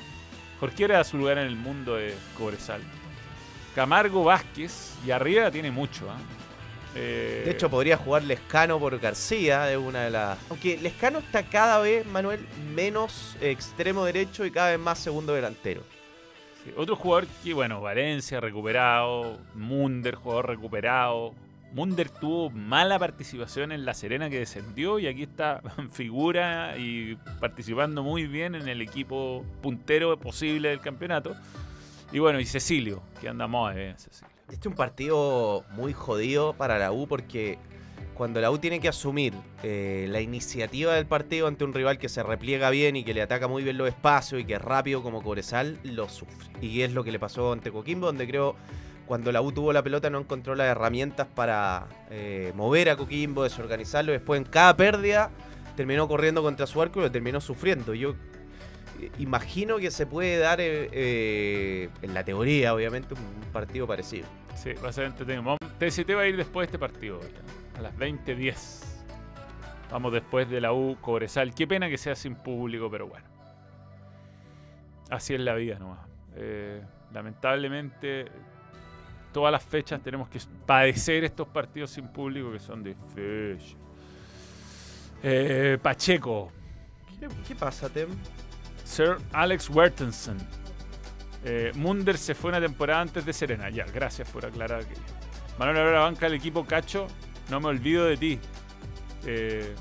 [0.59, 2.81] Jorquera da su lugar en el mundo de Cobresal.
[3.75, 6.09] Camargo Vázquez y arriba tiene mucho.
[6.09, 6.17] ¿ah?
[6.95, 10.39] Eh, De hecho, podría jugar Lescano por García, es una de las.
[10.49, 12.39] Aunque Lescano está cada vez, Manuel,
[12.73, 15.81] menos extremo derecho y cada vez más segundo delantero.
[16.63, 21.33] sí, otro jugador que, bueno, Valencia recuperado, Munder, jugador recuperado.
[21.73, 27.17] Munder tuvo mala participación en La Serena que descendió y aquí está en figura y
[27.41, 31.35] participando muy bien en el equipo puntero posible del campeonato.
[32.11, 34.33] Y bueno, y Cecilio, que anda muy bien, Cecilio.
[34.47, 37.57] Este es un partido muy jodido para la U porque
[38.13, 39.33] cuando la U tiene que asumir
[39.63, 43.21] eh, la iniciativa del partido ante un rival que se repliega bien y que le
[43.21, 46.47] ataca muy bien los espacios y que es rápido como Cobresal, lo sufre.
[46.61, 48.55] Y es lo que le pasó ante Coquimbo, donde creo
[49.05, 53.43] cuando la U tuvo la pelota no encontró las herramientas para eh, mover a Coquimbo,
[53.43, 54.11] desorganizarlo.
[54.11, 55.29] Después en cada pérdida
[55.75, 57.93] terminó corriendo contra su arco y lo terminó sufriendo.
[57.93, 58.15] Yo eh,
[59.19, 64.27] imagino que se puede dar eh, eh, en la teoría, obviamente, un partido parecido.
[64.55, 65.43] Sí, va a ser entretenido.
[65.43, 67.19] Vamos- TST va a ir después de este partido,
[67.77, 68.83] a las 20.10.
[69.91, 71.53] Vamos después de la U Cobresal.
[71.53, 73.25] Qué pena que sea sin público, pero bueno.
[75.09, 75.99] Así es la vida nomás.
[76.35, 76.81] Eh,
[77.13, 78.25] lamentablemente,
[79.31, 83.75] todas las fechas tenemos que padecer estos partidos sin público que son difíciles.
[85.23, 86.51] Eh, Pacheco,
[87.19, 88.07] ¿Qué, qué pasa, Tem?
[88.85, 90.37] Sir Alex Wertensen.
[91.43, 93.69] Eh, Munder se fue una temporada antes de Serena.
[93.69, 95.01] Ya, gracias por aclarar aquello.
[95.59, 97.07] Manuel ahora banca el equipo Cacho.
[97.49, 98.39] No me olvido de ti.
[99.25, 99.75] Eh,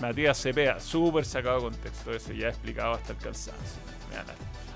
[0.00, 3.82] Matías Cepeda, súper sacado de contexto ese, ya he explicado hasta el cansancio.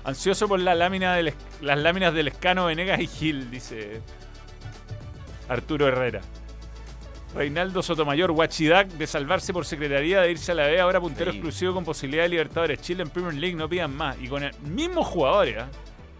[0.03, 4.01] Ansioso por la lámina del las láminas del Escano, Venegas y Gil, dice
[5.49, 6.21] Arturo Herrera.
[7.35, 11.73] Reinaldo Sotomayor, Huachidac, de salvarse por secretaría, de irse a la B, ahora puntero exclusivo
[11.73, 12.79] con posibilidad de Libertadores.
[12.79, 14.17] Chile en Premier League, no pidan más.
[14.21, 15.69] Y con el mismos jugadores, ¿ah?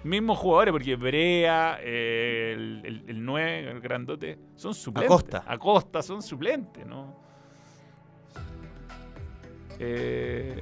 [0.03, 5.09] Mismos jugadores, porque Brea, eh, el, el, el 9, el grandote, son suplentes.
[5.09, 5.43] Acosta.
[5.47, 7.17] Acosta, son suplentes, ¿no?
[9.79, 10.61] Eh,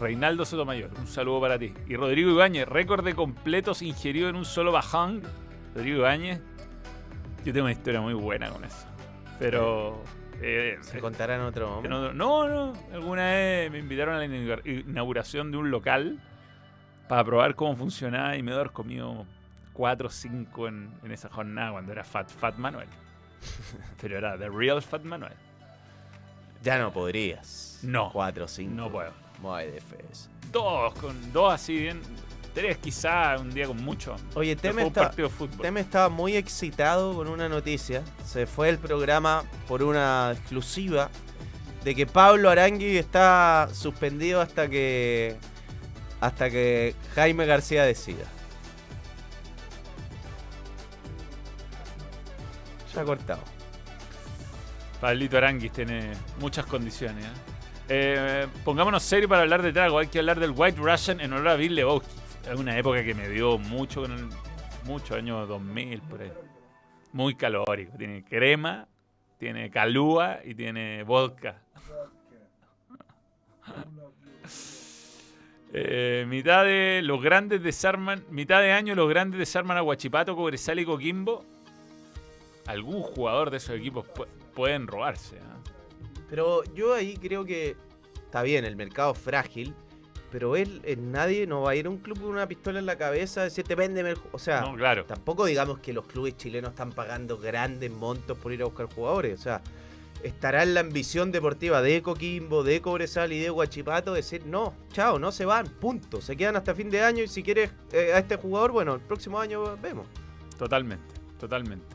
[0.00, 1.72] Reinaldo Sotomayor, un saludo para ti.
[1.88, 5.22] Y Rodrigo Ibáñez, récord de completos ingerido en un solo bajón.
[5.72, 6.40] Rodrigo Ibáñez,
[7.44, 8.95] yo tengo una historia muy buena con eso.
[9.38, 10.02] Pero.
[10.40, 12.12] eh, Se contará en otro momento.
[12.12, 12.72] no, no.
[12.92, 16.18] Alguna vez me invitaron a la inaugura- inauguración de un local
[17.08, 19.26] para probar cómo funcionaba y me haber comido
[19.74, 22.88] 4 o 5 en, en esa jornada cuando era Fat Fat Manuel.
[24.00, 25.32] Pero era The Real Fat Manuel.
[26.62, 27.78] Ya no podrías.
[27.82, 28.10] No.
[28.12, 28.74] 4 5.
[28.74, 29.12] No puedo.
[29.40, 30.28] Muy defensa.
[30.50, 32.00] Dos, con dos así bien.
[32.56, 34.16] Tres quizá, un día con mucho.
[34.32, 35.60] Oye, Después Tem un está, partido de fútbol.
[35.60, 38.02] Tem estaba muy excitado con una noticia.
[38.24, 41.10] Se fue el programa por una exclusiva
[41.84, 45.36] de que Pablo Arangui está suspendido hasta que
[46.18, 48.24] hasta que Jaime García decida.
[52.94, 53.42] Ya ha cortado.
[54.98, 57.22] Pablito Aranguis tiene muchas condiciones.
[57.22, 57.28] ¿eh?
[57.90, 59.98] Eh, pongámonos serio para hablar de trago.
[59.98, 62.25] Hay que hablar del White Russian en honor a Bill Lebowski.
[62.50, 64.06] Es una época que me dio mucho,
[64.84, 66.32] mucho año 2000 por ahí.
[67.12, 67.96] Muy calórico.
[67.98, 68.86] Tiene crema,
[69.38, 71.60] tiene calúa y tiene vodka.
[75.78, 80.78] Eh, mitad de los grandes desarman, mitad de año los grandes desarman a Guachipato, Cobresal
[80.78, 81.44] y Coquimbo.
[82.66, 85.38] Algún jugador de esos equipos pu- pueden robarse.
[85.40, 85.58] ¿ah?
[86.30, 87.76] Pero yo ahí creo que
[88.24, 89.74] está bien, el mercado frágil,
[90.30, 92.86] pero él, eh, nadie no va a ir a un club con una pistola en
[92.86, 94.28] la cabeza a decirte véndeme el ju-".
[94.32, 95.04] O sea, No, claro.
[95.04, 99.38] tampoco digamos que los clubes chilenos están pagando grandes montos por ir a buscar jugadores.
[99.40, 99.62] O sea,
[100.22, 105.18] estará en la ambición deportiva de Coquimbo, de Cobresal y de Huachipato decir no, chao,
[105.18, 106.20] no se van, punto.
[106.20, 109.00] Se quedan hasta fin de año y si quieres eh, a este jugador, bueno, el
[109.00, 110.06] próximo año vemos.
[110.58, 111.94] Totalmente, totalmente.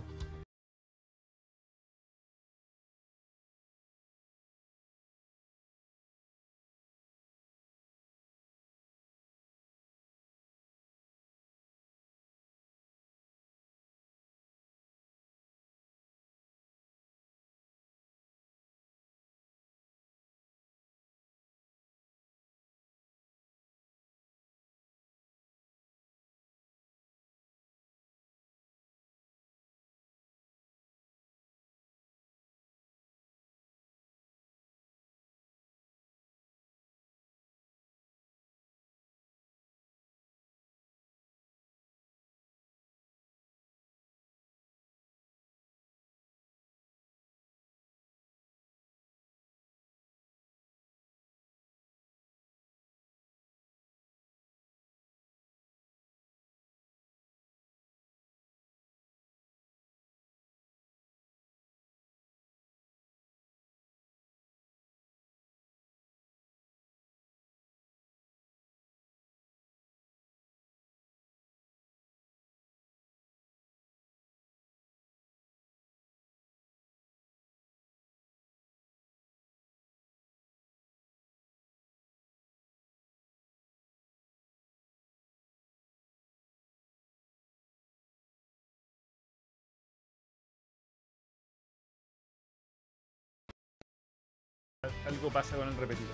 [95.07, 96.13] Algo pasa con el repetidor.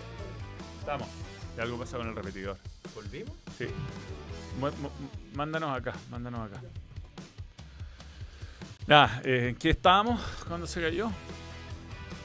[0.79, 1.07] Estamos.
[1.59, 2.57] Algo pasa con el repetidor.
[2.95, 3.33] ¿Volvimos?
[3.57, 3.65] Sí.
[4.59, 4.71] Mu-
[5.33, 6.61] mándanos acá, mándanos acá.
[8.87, 11.11] Nada, eh, ¿en qué estábamos cuando se cayó?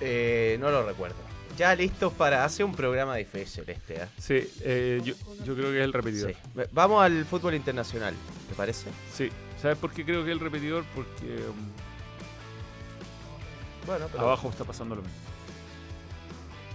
[0.00, 1.16] Eh, no lo recuerdo.
[1.56, 4.08] Ya listos para hacer un programa difícil este, ¿eh?
[4.18, 6.30] Sí, eh, yo, yo creo que es el repetidor.
[6.32, 6.36] Sí.
[6.72, 8.14] Vamos al fútbol internacional,
[8.48, 8.88] ¿te parece?
[9.12, 9.30] Sí.
[9.60, 10.84] ¿Sabes por qué creo que es el repetidor?
[10.94, 11.70] Porque um,
[13.86, 15.18] Bueno, abajo está pasando lo mismo.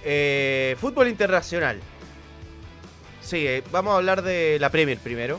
[0.09, 1.81] Eh, fútbol internacional.
[3.21, 5.37] Sí, eh, vamos a hablar de la Premier primero.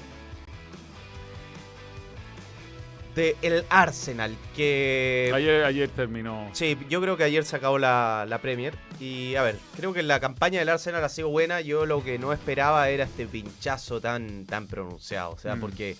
[3.14, 5.32] De el Arsenal, que...
[5.34, 6.50] Ayer, ayer terminó.
[6.52, 8.74] Sí, yo creo que ayer se acabó la, la Premier.
[9.00, 11.60] Y a ver, creo que la campaña del Arsenal ha sido buena.
[11.62, 15.30] Yo lo que no esperaba era este pinchazo tan, tan pronunciado.
[15.30, 15.60] O sea, Mm.
[15.60, 15.96] porque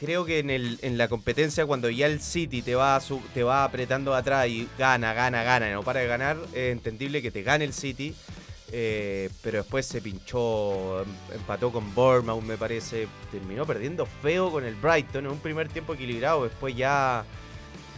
[0.00, 3.42] creo que en, el, en la competencia, cuando ya el City te va, su- te
[3.42, 7.42] va apretando atrás y gana, gana, gana no para de ganar, es entendible que te
[7.42, 8.14] gane el City.
[8.72, 13.08] eh, pero después se pinchó, em- empató con Bournemouth, me parece.
[13.32, 16.44] Terminó perdiendo feo con el Brighton en un primer tiempo equilibrado.
[16.44, 17.24] Después ya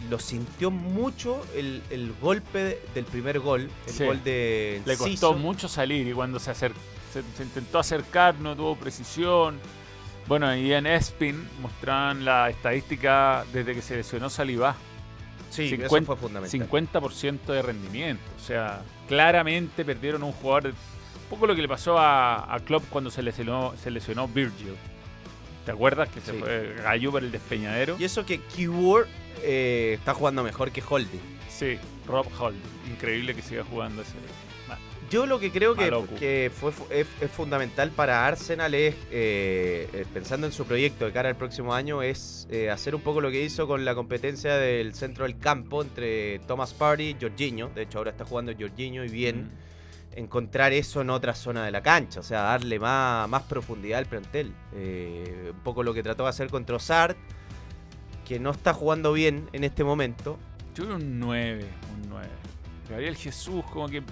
[0.09, 4.03] lo sintió mucho el, el golpe de- del primer gol, el Sí.
[4.03, 6.73] gol de Le costó mucho salir y cuando se, acer-
[7.13, 9.59] se, se intentó acercar no tuvo precisión.
[10.27, 14.75] Bueno, y en Espin mostraban la estadística desde que se lesionó Salivá.
[15.49, 16.69] Sí, eso 50 fue fundamental.
[16.69, 18.23] 50% de rendimiento.
[18.37, 20.69] O sea, claramente perdieron un jugador.
[20.69, 24.75] Un poco lo que le pasó a, a Klopp cuando se lesionó, se lesionó Virgil.
[25.65, 27.95] ¿Te acuerdas que se fue gallo por el despeñadero?
[27.97, 29.07] Y eso que Keyword
[29.41, 31.21] eh, está jugando mejor que Holding.
[31.49, 32.57] Sí, Rob Holt.
[32.89, 34.13] Increíble que siga jugando ese.
[35.13, 40.05] Yo lo que creo que, fue, fu- es, es fundamental para Arsenal es, eh, eh,
[40.11, 43.29] pensando en su proyecto de cara al próximo año, es eh, hacer un poco lo
[43.29, 47.69] que hizo con la competencia del centro del campo entre Thomas Party y Jorginho.
[47.75, 49.43] De hecho, ahora está jugando Jorginho y bien.
[49.45, 49.49] mm.
[50.19, 54.05] encontrar eso en otra zona de la cancha, o sea, darle más, más profundidad al
[54.05, 54.51] plantel.
[54.73, 57.15] Eh, un poco lo que trató de hacer con Trossard,
[58.27, 60.37] que no está jugando bien en este momento.
[60.75, 61.65] Yo creo un 9,
[62.03, 62.27] un 9.
[62.89, 64.03] Gabriel Jesús como que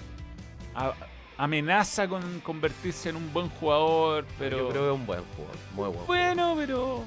[0.74, 0.94] a-
[1.38, 5.56] amenaza con convertirse en un buen jugador, pero Yo creo que es un buen jugador,
[5.74, 6.06] muy buen.
[6.06, 7.04] bueno, pero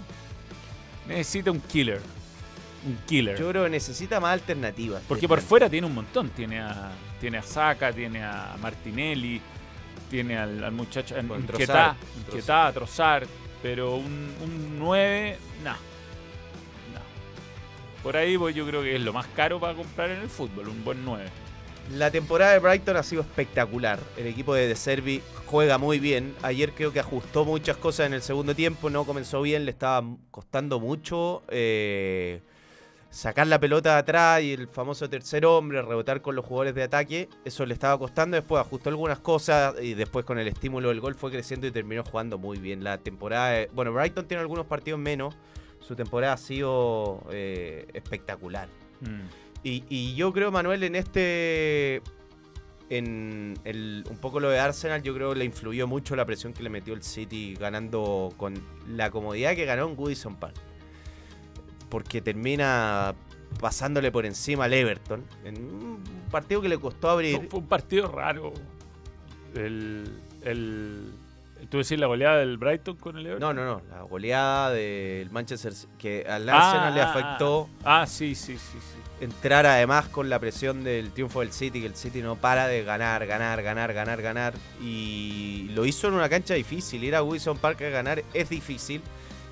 [1.07, 2.01] necesita un killer.
[2.85, 3.37] Un killer.
[3.39, 5.01] Yo creo que necesita más alternativas.
[5.07, 6.29] Porque por fuera tiene un montón.
[6.29, 9.41] Tiene a, tiene a Saka, tiene a Martinelli,
[10.09, 11.95] tiene al, al muchacho Inquietá, Trossard.
[12.27, 13.27] Inquietá, Trossard,
[13.63, 15.71] pero un, un 9, no.
[15.71, 16.99] No.
[18.03, 20.67] Por ahí voy, yo creo que es lo más caro para comprar en el fútbol,
[20.67, 21.27] un buen 9.
[21.93, 23.99] La temporada de Brighton ha sido espectacular.
[24.17, 26.33] El equipo de De Servi juega muy bien.
[26.41, 28.89] Ayer creo que ajustó muchas cosas en el segundo tiempo.
[28.89, 32.41] No comenzó bien, le estaba costando mucho eh,
[33.11, 36.83] sacar la pelota de atrás y el famoso tercer hombre, rebotar con los jugadores de
[36.83, 37.29] ataque.
[37.45, 38.35] Eso le estaba costando.
[38.35, 42.03] Después ajustó algunas cosas y después con el estímulo del gol fue creciendo y terminó
[42.03, 42.83] jugando muy bien.
[42.83, 43.51] La temporada.
[43.51, 45.35] de- bueno, Brighton tiene algunos partidos menos.
[45.79, 48.67] Su temporada ha sido eh, espectacular.
[49.01, 49.44] Mm.
[49.67, 52.03] Y, yo creo, Manuel, en este.
[52.91, 56.53] En el, un poco lo de Arsenal, yo creo que le influyó mucho la presión
[56.53, 58.53] que le metió el City ganando con
[58.87, 60.55] la comodidad que ganó en Goodison Park.
[61.89, 63.15] Porque termina
[63.59, 65.23] pasándole por encima al Everton.
[65.43, 67.47] En un partido que le costó abrir.
[67.49, 68.53] Fue un partido raro.
[69.55, 71.11] El, el,
[71.69, 73.55] ¿Tú decís la goleada del Brighton con el Everton?
[73.55, 73.81] No, no, no.
[73.89, 77.69] La goleada del Manchester City, que al Ah, Arsenal le ah, afectó.
[77.83, 79.23] Ah, sí, sí, sí, sí.
[79.23, 82.83] entrar además con la presión del triunfo del City, que el City no para de
[82.83, 84.53] ganar, ganar, ganar, ganar, ganar.
[84.81, 87.03] Y lo hizo en una cancha difícil.
[87.03, 89.01] Ir a Wilson Park a ganar es difícil.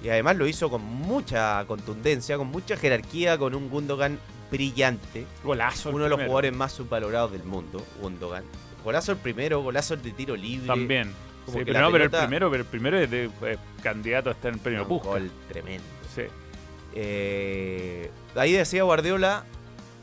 [0.04, 4.20] Y además lo hizo con mucha contundencia, con mucha jerarquía, con un Gundogan
[4.52, 5.26] brillante.
[5.44, 5.90] Golazo.
[5.90, 6.30] Uno de los primero.
[6.30, 8.44] jugadores más subvalorados del mundo, Gundogan.
[8.84, 10.68] Golazo el primero, golazo el de tiro libre.
[10.68, 11.14] También.
[11.46, 14.34] Como Sí, pero no, pero el primero, pero el primero es de, fue candidato a
[14.34, 15.08] estar en el premio Un Puskas.
[15.12, 15.84] gol tremendo.
[16.16, 16.22] Sí.
[16.96, 19.44] Eh, ahí decía Guardiola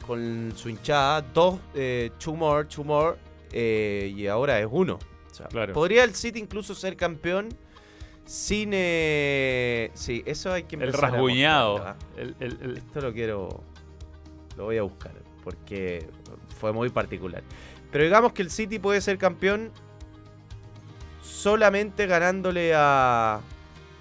[0.06, 3.16] con su hinchada, dos, eh, two more, two more,
[3.52, 4.98] eh, y ahora es uno.
[5.30, 5.72] O sea, Claro.
[5.72, 7.48] Podría el City incluso ser campeón
[8.26, 8.70] sin...
[8.72, 11.96] eh, sí, eso hay que empezar rasguñado.
[12.16, 13.62] El, el- el- Esto lo quiero...
[14.56, 15.12] Lo voy a buscar,
[15.44, 16.06] porque
[16.58, 17.42] fue muy particular.
[17.92, 19.70] Pero digamos que el City puede ser campeón
[21.22, 23.40] solamente ganándole a,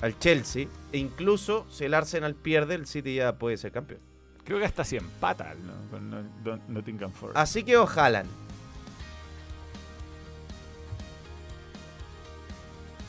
[0.01, 0.67] al Chelsea.
[0.91, 3.99] E incluso si el Arsenal pierde, el City ya puede ser campeón.
[4.43, 5.73] creo que hasta si empata ¿no?
[5.91, 7.37] con Not- Not- Nottingham Forest.
[7.37, 8.23] Así que ojalá.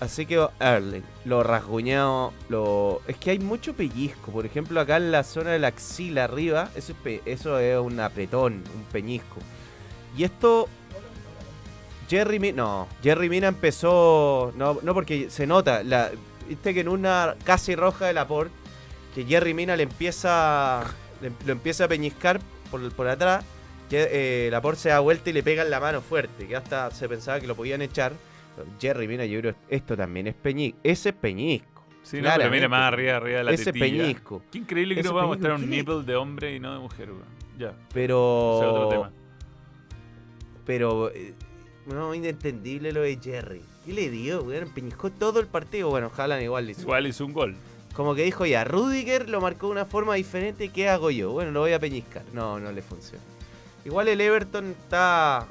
[0.01, 3.03] Así que Erling, lo rasguñado, lo...
[3.07, 4.33] Es que hay mucho pellizco.
[4.33, 7.79] Por ejemplo, acá en la zona de la axila arriba, eso es, pe- eso es
[7.79, 9.37] un apretón, un peñisco.
[10.17, 10.71] Y esto
[12.11, 12.57] Jerry Mina.
[12.63, 14.53] No, Jerry Mina empezó.
[14.57, 15.83] No, no porque se nota.
[15.83, 16.11] La,
[16.49, 18.51] Viste que en una casi roja de Laporte,
[19.15, 20.83] que Jerry Mina le empieza.
[21.23, 22.41] le- lo empieza a peñiscar
[22.71, 23.45] por, por atrás.
[23.89, 24.09] Que,
[24.47, 26.47] eh, Laporte se da vuelta y le pega en la mano fuerte.
[26.49, 28.13] Que hasta se pensaba que lo podían echar.
[28.81, 30.79] Jerry Mina, yo creo esto también es peñisco.
[30.83, 31.85] Ese es peñisco.
[32.03, 34.03] Sí, no, pero mira más arriba, arriba de la Ese es tetilla.
[34.03, 34.43] peñisco.
[34.51, 37.11] Qué increíble que no pueda peñisco, mostrar un nipple de hombre y no de mujer.
[37.59, 38.57] Ya, Pero.
[38.59, 39.13] ese es otro tema.
[40.67, 41.11] Pero.
[41.15, 41.35] eh,
[41.87, 43.63] no, inentendible lo de Jerry.
[43.85, 44.71] ¿Qué le dio, weón?
[44.71, 45.89] Peñiscó todo el partido.
[45.89, 46.83] Bueno, Haaland igual le hizo.
[46.83, 47.57] Igual hizo un gol.
[47.95, 50.69] Como que dijo ya, Rudiger lo marcó de una forma diferente.
[50.69, 51.33] ¿Qué hago yo?
[51.33, 52.23] Bueno, lo voy a peñiscar.
[52.33, 53.23] No, no le funciona.
[53.85, 55.47] Igual el Everton está.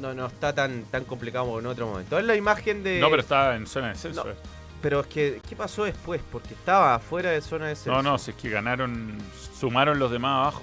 [0.00, 2.18] No, no está tan, tan complicado como en otro momento.
[2.18, 3.00] Es la imagen de.
[3.00, 4.24] No, pero estaba en zona de descenso.
[4.24, 4.30] No.
[4.30, 4.34] eh.
[4.82, 6.20] Pero es que, ¿qué pasó después?
[6.30, 7.92] Porque estaba fuera de zona de descenso.
[7.92, 9.16] No, no, si es que ganaron,
[9.58, 10.62] sumaron los demás abajo.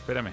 [0.00, 0.32] Espérame.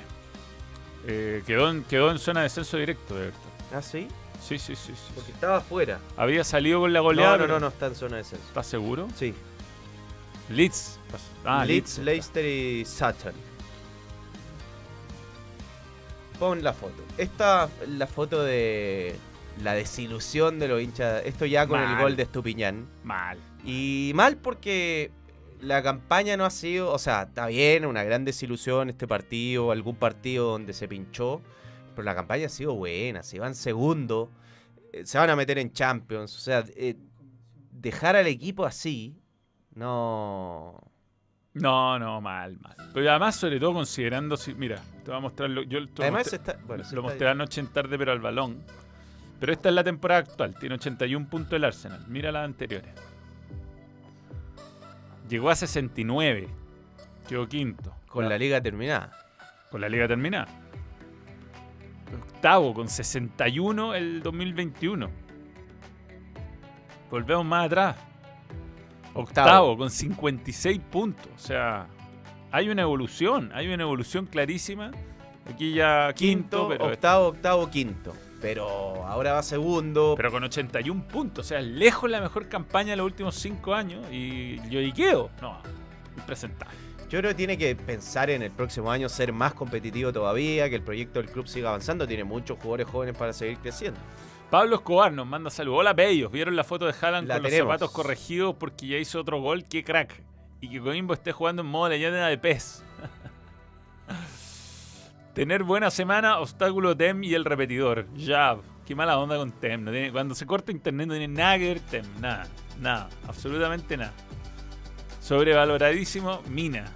[1.08, 3.52] Eh, quedó, en, quedó en zona de descenso directo, de Everton.
[3.74, 4.08] ¿Ah, sí?
[4.42, 4.94] Sí, sí, sí.
[4.94, 5.12] sí.
[5.16, 6.00] Porque estaba fuera.
[6.18, 7.38] Había salido con la No, goleada.
[7.38, 8.46] no, pero- no, no está en zona de descenso.
[8.48, 9.08] ¿Estás seguro?
[9.16, 9.34] Sí.
[10.50, 11.00] Leeds.
[11.46, 12.06] Ah, Leeds, Leeds.
[12.06, 13.34] Leicester y Sutton.
[16.40, 17.04] Pon la foto.
[17.18, 19.16] Esta la foto de
[19.62, 21.22] la desilusión de los hinchas.
[21.26, 22.88] Esto ya con el gol de Estupiñán.
[23.04, 23.38] Mal.
[23.66, 25.12] Y mal porque
[25.62, 29.96] la campaña no ha sido, o sea, está bien, una gran desilusión este partido, algún
[29.96, 31.42] partido donde se pinchó,
[31.96, 34.30] pero la campaña ha sido buena, se van segundo,
[34.94, 36.96] eh, se van a meter en Champions, o sea, eh,
[37.72, 39.16] dejar al equipo así,
[39.76, 40.80] no...
[41.54, 42.76] No, no, mal, mal.
[42.94, 46.36] Pero además, sobre todo considerando, si, mira, te voy a mostrar, lo- yo Además mostré-
[46.38, 48.64] está, bueno, se lo mostré anoche en tarde, pero al balón.
[49.40, 52.06] Pero esta es la temporada actual, tiene 81 puntos el Arsenal.
[52.08, 52.94] Mira las anteriores.
[55.30, 56.48] Llegó a 69,
[57.28, 57.94] quedó quinto.
[58.08, 59.12] con la liga terminada.
[59.70, 60.48] con la liga terminada.
[62.12, 65.08] Octavo, con 61 el 2021.
[67.12, 67.96] Volvemos más atrás.
[69.14, 69.78] Octavo, Octavo.
[69.78, 71.28] con 56 puntos.
[71.36, 71.86] O sea,
[72.52, 74.90] hay una evolución, hay una evolución clarísima.
[75.52, 78.14] Aquí ya quinto, Quinto, pero, octavo, octavo, quinto.
[78.42, 80.14] Pero ahora va segundo.
[80.16, 81.46] pero con 81 puntos.
[81.46, 84.06] O sea, lejos la mejor campaña de los últimos 5 años.
[84.12, 85.62] Y yo Ikeo, no,
[86.18, 86.78] impresentable.
[87.10, 90.76] Yo creo que tiene que pensar en el próximo año ser más competitivo todavía, que
[90.76, 92.08] el proyecto del club siga avanzando.
[92.08, 94.00] Tiene muchos jugadores jóvenes para seguir creciendo.
[94.52, 95.80] Pablo Escobar nos manda saludos.
[95.80, 96.32] Hola, bellos.
[96.32, 99.66] ¿Vieron la foto de Haaland La con los zapatos corregidos porque ya hizo otro gol?
[99.66, 100.22] ¡Qué crack!
[100.62, 102.84] Y que Coimbo esté jugando en modo leyenda de pez.
[105.40, 108.08] Tener buena semana, obstáculo Tem y el repetidor.
[108.14, 110.12] Ya, qué mala onda con Tem.
[110.12, 112.04] Cuando se corta internet no tiene nada que ver Tem.
[112.20, 112.46] Nada,
[112.82, 114.12] nada, absolutamente nada.
[115.22, 116.92] Sobrevaloradísimo, Mina.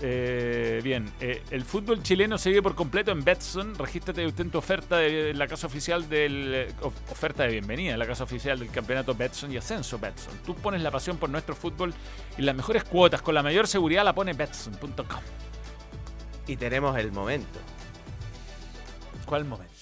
[0.00, 3.74] Eh, bien, eh, el fútbol chileno se vive por completo en Betson.
[3.74, 7.96] Regístrate y obtén tu oferta de la casa oficial del eh, of- oferta de bienvenida,
[7.96, 10.34] la casa oficial del campeonato Betson y Ascenso Betson.
[10.46, 11.92] Tú pones la pasión por nuestro fútbol
[12.36, 15.20] y las mejores cuotas con la mayor seguridad la pone Betson.com.
[16.48, 17.60] Y tenemos el momento.
[19.26, 19.72] ¿Cuál momento?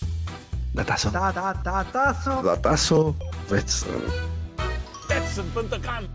[0.75, 1.13] Datazo.
[1.13, 2.43] Ta, ta, ta, tazo.
[2.43, 3.17] Datazo.
[3.49, 4.03] Betson.
[5.09, 6.09] Betson.com.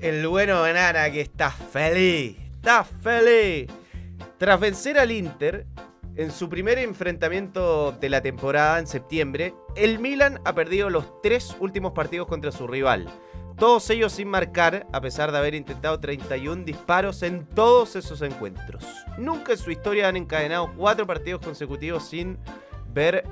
[0.00, 2.38] El bueno de Nana que está feliz.
[2.54, 3.68] Está feliz.
[4.38, 5.66] Tras vencer al Inter
[6.14, 11.56] en su primer enfrentamiento de la temporada en septiembre, el Milan ha perdido los tres
[11.58, 13.08] últimos partidos contra su rival.
[13.60, 18.82] Todos ellos sin marcar, a pesar de haber intentado 31 disparos en todos esos encuentros.
[19.18, 22.38] Nunca en su historia han encadenado cuatro partidos consecutivos sin
[22.94, 23.22] ver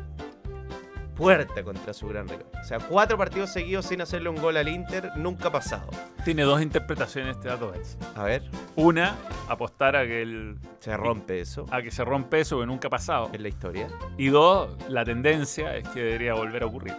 [1.16, 2.44] puerta contra su gran rival.
[2.60, 5.88] O sea, cuatro partidos seguidos sin hacerle un gol al Inter, nunca ha pasado.
[6.26, 7.72] Tiene dos interpretaciones este dato.
[8.14, 8.42] A ver,
[8.76, 9.16] Una,
[9.48, 12.90] apostar a que, el, se rompe eso a que se rompe eso que nunca ha
[12.90, 13.30] pasado.
[13.32, 13.88] en la historia.
[14.18, 16.94] Y dos, la tendencia es que debería volver a ocurrir.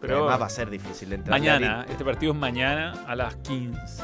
[0.00, 4.02] Pero además va a ser difícil entrar Mañana, este partido es mañana a las 15.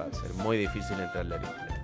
[0.00, 1.74] Va a ser muy difícil entrar al Inter.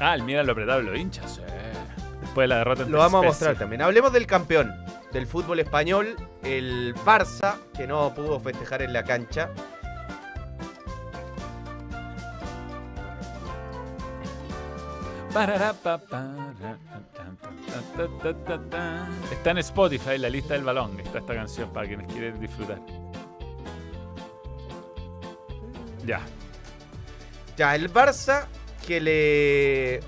[0.00, 1.38] Ah, el Milan lo apretaba los hinchas.
[1.46, 1.72] eh.
[2.20, 3.82] Después de la derrota Lo vamos a mostrar también.
[3.82, 4.74] Hablemos del campeón
[5.12, 9.50] del fútbol español, el Barça, que no pudo festejar en la cancha.
[19.30, 20.98] Está en Spotify, la lista del balón.
[21.00, 22.80] Está esta canción para quienes quieren disfrutar.
[26.04, 26.20] Ya.
[27.56, 28.46] Ya, el Barça
[28.86, 30.00] que le.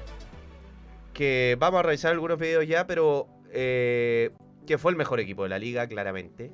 [1.13, 3.29] que vamos a revisar algunos videos ya, pero.
[3.51, 4.31] eh,
[4.67, 6.51] que fue el mejor equipo de la liga, claramente.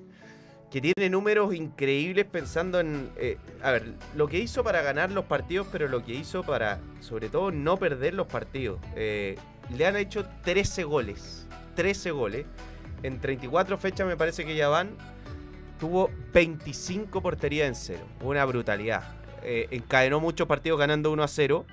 [0.70, 5.24] Que tiene números increíbles pensando en, eh, a ver, lo que hizo para ganar los
[5.24, 8.78] partidos, pero lo que hizo para, sobre todo, no perder los partidos.
[8.94, 9.36] Eh,
[9.76, 12.46] le han hecho 13 goles, 13 goles.
[13.02, 14.90] En 34 fechas me parece que ya van.
[15.78, 18.04] Tuvo 25 porterías en cero.
[18.20, 19.02] Una brutalidad.
[19.42, 21.66] Eh, encadenó muchos partidos ganando 1 a 0.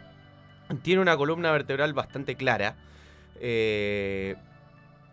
[0.81, 2.75] Tiene una columna vertebral bastante clara.
[3.39, 4.35] Eh,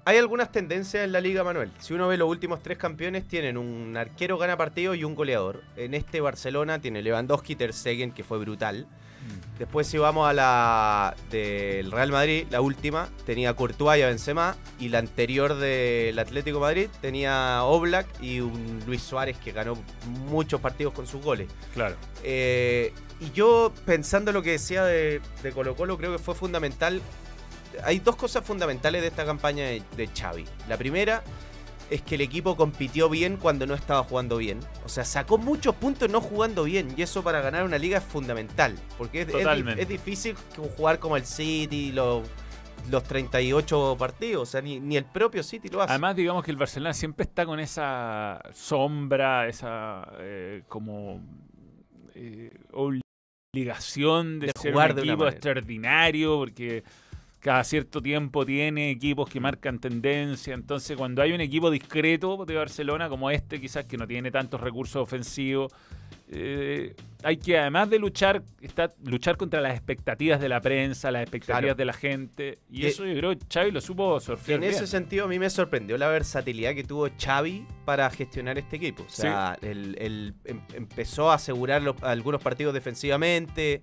[0.07, 1.71] hay algunas tendencias en la liga, Manuel.
[1.79, 5.63] Si uno ve los últimos tres campeones, tienen un arquero gana partido y un goleador.
[5.77, 8.87] En este Barcelona tiene Lewandowski, Ter Stegen, que fue brutal.
[9.59, 14.57] Después si vamos a la del Real Madrid, la última, tenía Courtois y a Benzema.
[14.79, 19.79] Y la anterior del Atlético de Madrid tenía Oblak y un Luis Suárez que ganó
[20.27, 21.49] muchos partidos con sus goles.
[21.73, 21.97] Claro.
[22.23, 27.01] Eh, y yo, pensando lo que decía de, de Colo Colo, creo que fue fundamental.
[27.83, 30.45] Hay dos cosas fundamentales de esta campaña de, de Xavi.
[30.69, 31.23] La primera
[31.91, 34.61] es que el equipo compitió bien cuando no estaba jugando bien.
[34.85, 36.95] O sea, sacó muchos puntos no jugando bien.
[36.97, 38.77] Y eso para ganar una liga es fundamental.
[38.99, 40.35] Porque es, difícil
[40.77, 42.27] jugar como el City, los,
[42.91, 44.49] los 38 partidos.
[44.49, 45.93] O sea, ni, ni el propio City lo hace.
[45.93, 51.21] Además, digamos que el Barcelona siempre está con esa sombra, esa eh, como
[52.15, 56.83] eh, obligación de, De ser jugar un equipo extraordinario, porque
[57.45, 60.55] cada cierto tiempo tiene equipos que marcan tendencia.
[60.55, 64.63] Entonces, cuando hay un equipo discreto de Barcelona, como este, quizás que no tiene tantos
[64.63, 65.71] recursos ofensivos,
[66.31, 71.21] eh, hay que además de luchar, está, luchar contra las expectativas de la prensa, las
[71.23, 71.75] expectativas Claro.
[71.75, 72.59] de la gente.
[72.71, 75.51] Y eso yo creo que Xavi lo supo En surfear ese sentido, a mí me
[75.51, 79.03] sorprendió la versatilidad que tuvo Xavi para gestionar este equipo.
[79.07, 83.83] O sea, él, él em- empezó a asegurar los- algunos partidos defensivamente,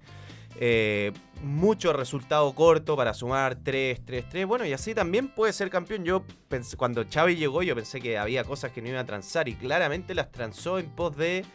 [0.59, 4.45] eh, mucho resultado corto para sumar 3, 3, 3.
[4.45, 6.03] Bueno, y así también puede ser campeón.
[6.03, 9.47] Yo pensé, cuando Xavi llegó, yo pensé que había cosas que no iba a transar
[9.47, 11.45] y claramente las transó en pos de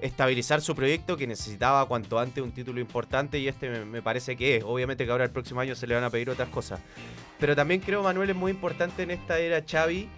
[0.00, 4.56] estabilizar su proyecto que necesitaba cuanto antes un título importante y este me, parece que
[4.56, 4.64] es.
[4.64, 6.80] Obviamente que ahora el próximo año se le van a pedir otras cosas.
[7.38, 10.08] Pero también creo, Manuel, es muy importante en esta era Xavi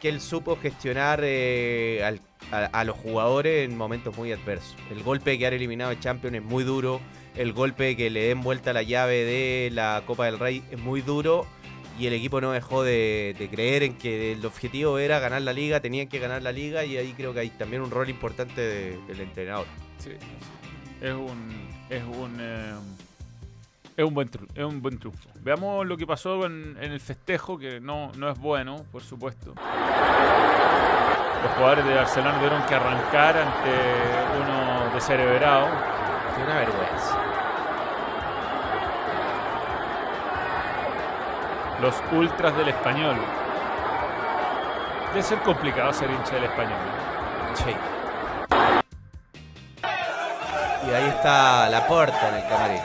[0.00, 2.20] que él supo gestionar eh,
[2.50, 4.76] a los jugadores en momentos muy adversos.
[4.90, 7.00] El golpe de quedar eliminado de Champions es muy duro.
[7.38, 11.00] El golpe que le den vuelta la llave de la Copa del Rey es muy
[11.00, 11.46] duro.
[11.98, 15.52] Y el equipo no dejó de, de creer en que el objetivo era ganar la
[15.52, 18.60] liga, tenían que ganar la liga y ahí creo que hay también un rol importante
[18.60, 19.66] de- del entrenador.
[19.98, 20.10] Sí,
[21.00, 22.74] es un es un eh,
[23.96, 25.28] es un buen es un buen triunfo.
[25.40, 29.54] Veamos lo que pasó en, en el festejo que no, no es bueno, por supuesto.
[31.42, 33.70] Los jugadores de Barcelona tuvieron que arrancar ante
[34.40, 35.66] uno descerebrado.
[35.66, 36.87] Es una vergüenza.
[41.80, 43.16] Los ultras del español.
[45.10, 46.78] Debe ser complicado ser hincha del español.
[47.54, 47.76] Sí.
[50.86, 52.80] Y ahí está la puerta en el camarín.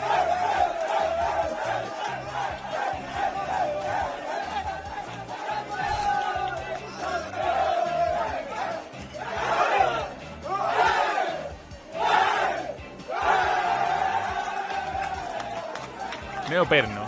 [16.48, 17.03] Medio perno.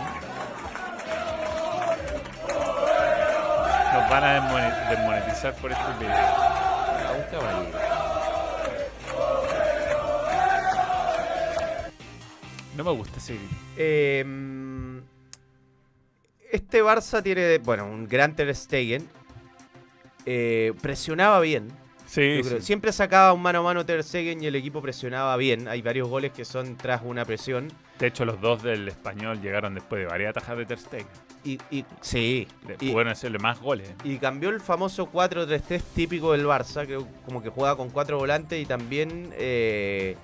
[5.36, 6.14] Desmonetizar por este video.
[6.14, 7.78] Ah, un caballero.
[12.76, 13.54] No me gusta ese grito.
[13.76, 14.24] Eh,
[16.52, 19.08] este Barça tiene, bueno, un gran Ter Stegen.
[20.24, 21.68] Eh, presionaba bien.
[22.06, 22.60] Sí, sí.
[22.60, 25.66] Siempre sacaba un mano a mano Ter Stegen y el equipo presionaba bien.
[25.68, 27.68] Hay varios goles que son tras una presión.
[27.98, 31.06] De hecho, los dos del español llegaron después de varias tajas de Ter Stegen.
[31.44, 32.46] Y, y- sí.
[32.66, 33.88] Le- Y- Pudieron hacerle más goles.
[34.04, 38.60] Y cambió el famoso 4-3-3 típico del Barça, que como que juega con cuatro volantes
[38.62, 40.16] y también eh,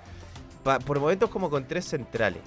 [0.63, 2.43] pa- por momentos como con tres centrales.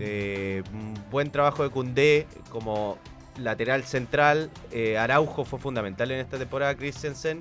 [0.00, 0.62] Eh,
[1.10, 2.98] buen trabajo de Cundé como
[3.38, 4.50] lateral central.
[4.70, 7.38] eh, Araujo fue fundamental en esta temporada, Christensen.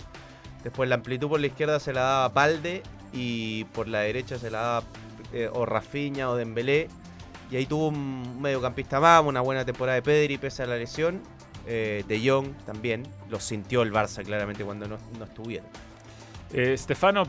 [0.64, 2.84] Después la amplitud por la izquierda se la daba Palde
[3.14, 4.84] y por la derecha se la daba
[5.34, 6.88] eh, o Rafinha o Dembélé.
[7.50, 11.22] Y ahí tuvo un mediocampista más, una buena temporada de Pedri pese a la lesión.
[11.68, 13.04] Eh, de Jong también.
[13.30, 15.68] Lo sintió el Barça claramente cuando no, no estuvieron.
[16.54, 17.24] Eh, Stefano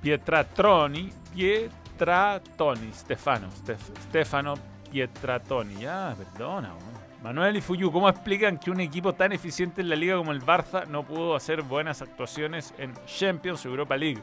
[0.00, 1.10] Pietratroni.
[1.34, 2.92] Pietratoni.
[2.94, 3.48] Stefano.
[3.48, 4.54] Stef- Stefano
[4.90, 5.76] Pietratoni.
[5.80, 6.74] Ya, perdona.
[7.22, 10.42] Manuel y Fuyu, ¿cómo explican que un equipo tan eficiente en la liga como el
[10.42, 14.20] Barça no pudo hacer buenas actuaciones en Champions Europa League?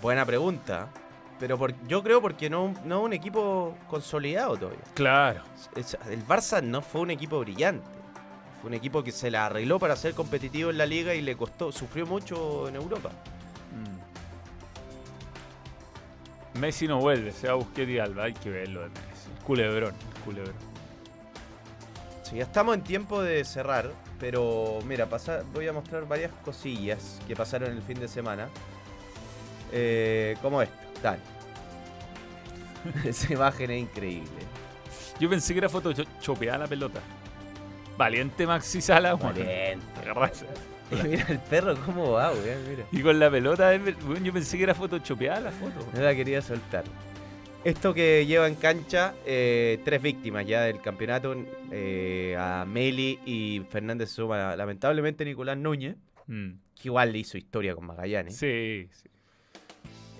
[0.00, 0.88] Buena pregunta.
[1.40, 4.84] Pero por- yo creo porque no, no un equipo consolidado todavía.
[4.94, 5.42] Claro.
[6.08, 7.84] El Barça no fue un equipo brillante.
[8.60, 11.36] Fue un equipo que se la arregló para ser competitivo en la liga y le
[11.36, 13.10] costó, sufrió mucho en Europa.
[16.54, 16.60] Mm.
[16.60, 18.24] Messi no vuelve, se va a y Alba.
[18.24, 19.28] Hay que verlo de Messi.
[19.44, 19.94] Culebrón,
[20.24, 20.71] culebrón.
[22.32, 27.20] Sí, ya estamos en tiempo de cerrar, pero mira, pasa- voy a mostrar varias cosillas
[27.28, 28.48] que pasaron el fin de semana.
[29.70, 31.22] Eh, como esta, dale.
[33.08, 34.30] Esa imagen es increíble.
[35.20, 37.00] Yo pensé que era photoshopeada la pelota.
[37.96, 39.14] Valiente Maxi Sala.
[39.14, 39.84] Valiente.
[40.14, 40.46] Raza.
[40.90, 42.84] Y mira el perro cómo va, weón, mira.
[42.90, 45.86] Y con la pelota, yo pensé que era photoshopeada la foto.
[45.94, 46.84] No la quería soltar.
[47.64, 51.36] Esto que lleva en cancha eh, tres víctimas ya del campeonato,
[51.70, 56.50] eh, a Meli y Fernández suma lamentablemente Nicolás Núñez, Mm.
[56.80, 58.36] que igual hizo historia con Magallanes.
[58.36, 59.08] Sí, sí.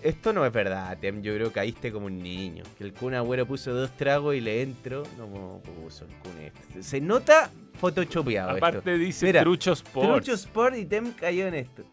[0.03, 1.23] Esto no es verdad, Tem.
[1.23, 2.65] Yo creo que caíste como un niño.
[2.77, 5.05] Que el Kun Agüero puso dos tragos y le entro.
[5.17, 6.83] No puso el Kun este.
[6.83, 8.91] Se nota photoshopeado Aparte esto.
[8.99, 10.09] dice Mira, Trucho Sports.
[10.25, 11.85] Trucho Sport y Tem cayó en esto.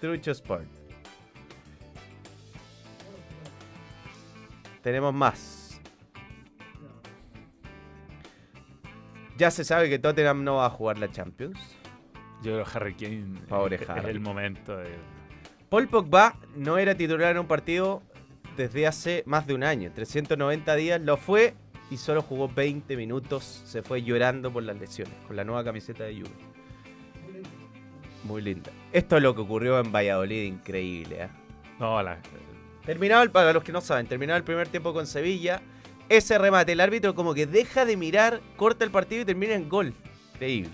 [0.00, 0.66] Trucho Sport.
[4.82, 5.80] Tenemos más.
[9.38, 11.58] Ya se sabe que Tottenham no va a jugar la Champions.
[12.42, 14.10] Yo creo que Harry Kane Pobre es, es Harry.
[14.10, 14.90] el momento de...
[15.68, 18.02] Paul Pogba no era titular en un partido
[18.56, 19.90] desde hace más de un año.
[19.94, 21.54] 390 días lo fue
[21.90, 23.62] y solo jugó 20 minutos.
[23.64, 26.30] Se fue llorando por las lesiones con la nueva camiseta de Juve.
[28.24, 28.70] Muy linda.
[28.92, 31.24] Esto es lo que ocurrió en Valladolid, increíble.
[31.24, 31.28] ¿eh?
[31.78, 32.18] No, la...
[32.84, 35.62] Terminado el, para los que no saben, terminado el primer tiempo con Sevilla.
[36.08, 39.68] Ese remate, el árbitro como que deja de mirar, corta el partido y termina en
[39.68, 39.94] gol.
[40.34, 40.70] Increíble.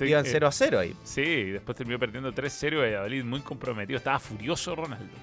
[0.00, 0.96] Iban eh, 0 a 0 ahí.
[1.04, 3.98] Sí, después terminó perdiendo 3-0 y Valladolid muy comprometido.
[3.98, 5.14] Estaba furioso Ronaldo.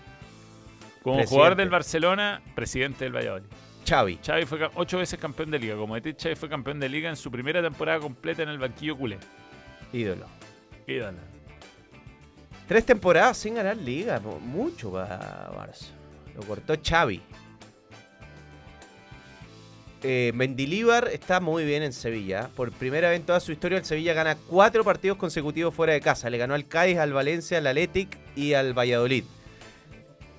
[1.02, 1.36] Como Presidente.
[1.36, 3.48] jugador del Barcelona, presidente del Valladolid.
[3.88, 4.20] Xavi.
[4.24, 5.76] Xavi fue ocho veces campeón de liga.
[5.76, 8.98] Como ET, Xavi fue campeón de liga en su primera temporada completa en el banquillo
[8.98, 9.18] culé.
[9.92, 10.28] Ídolo.
[10.88, 11.18] Ídolo.
[12.70, 15.88] Tres temporadas sin ganar liga, mucho para Barça.
[16.36, 17.20] Lo cortó Xavi.
[20.04, 22.48] Eh, Mendilíbar está muy bien en Sevilla.
[22.56, 26.00] Por primera vez en toda su historia, el Sevilla gana cuatro partidos consecutivos fuera de
[26.00, 26.30] casa.
[26.30, 29.24] Le ganó al Cádiz, al Valencia, al Athletic y al Valladolid.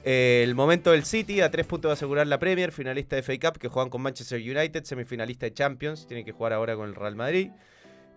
[0.05, 3.33] Eh, el momento del City, a tres puntos de asegurar la Premier, finalista de FA
[3.41, 6.95] Cup, que juegan con Manchester United, semifinalista de Champions, tiene que jugar ahora con el
[6.95, 7.51] Real Madrid.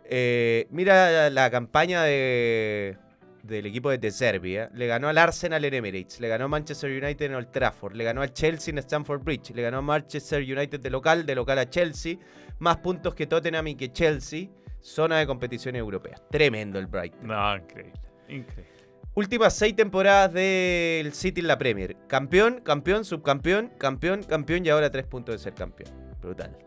[0.05, 2.95] Eh, mira la campaña de,
[3.43, 4.69] del equipo de ¿eh?
[4.73, 8.03] Le ganó al Arsenal en Emirates, le ganó a Manchester United en Old Trafford, le
[8.05, 11.59] ganó al Chelsea en Stamford Bridge, le ganó a Manchester United de local, de local
[11.59, 12.15] a Chelsea,
[12.59, 14.47] más puntos que Tottenham y que Chelsea,
[14.79, 16.15] zona de competición europea.
[16.31, 17.27] Tremendo el Brighton.
[17.27, 17.99] No, increíble.
[18.29, 18.71] Increíble.
[19.15, 21.97] Últimas seis temporadas del City en la Premier.
[22.07, 25.91] Campeón, campeón, subcampeón, campeón, campeón y ahora tres puntos de ser campeón.
[26.21, 26.57] Brutal.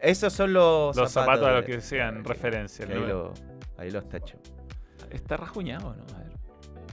[0.00, 2.84] Esos son los, Los zapatos a los que sean referencia.
[2.86, 3.32] ahí, lo-
[3.78, 4.36] ahí los tacho.
[5.12, 6.02] Está rajuñado, ¿no?
[6.14, 6.32] A ver.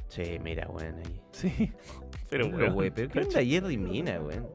[0.07, 1.21] Sí, mira, weón, ahí.
[1.31, 1.71] Sí.
[2.29, 4.47] Pero, Pero, weón, ¿qué onda Jerry Mina, weón?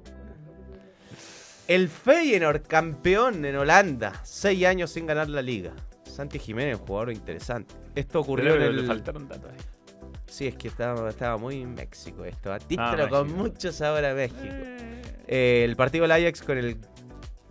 [1.67, 4.21] El Feyenoord, campeón en Holanda.
[4.23, 5.73] Seis años sin ganar la liga.
[6.05, 7.75] Santi Jiménez, jugador interesante.
[7.95, 8.87] Esto ocurrió Pero en le el...
[8.87, 9.59] faltaron datos ahí.
[10.27, 12.53] Sí, es que estaba, estaba muy en México esto.
[12.53, 13.43] A título Ah, con México.
[13.43, 14.43] mucho sabor a México.
[15.27, 16.77] Eh, el partido del Ajax con el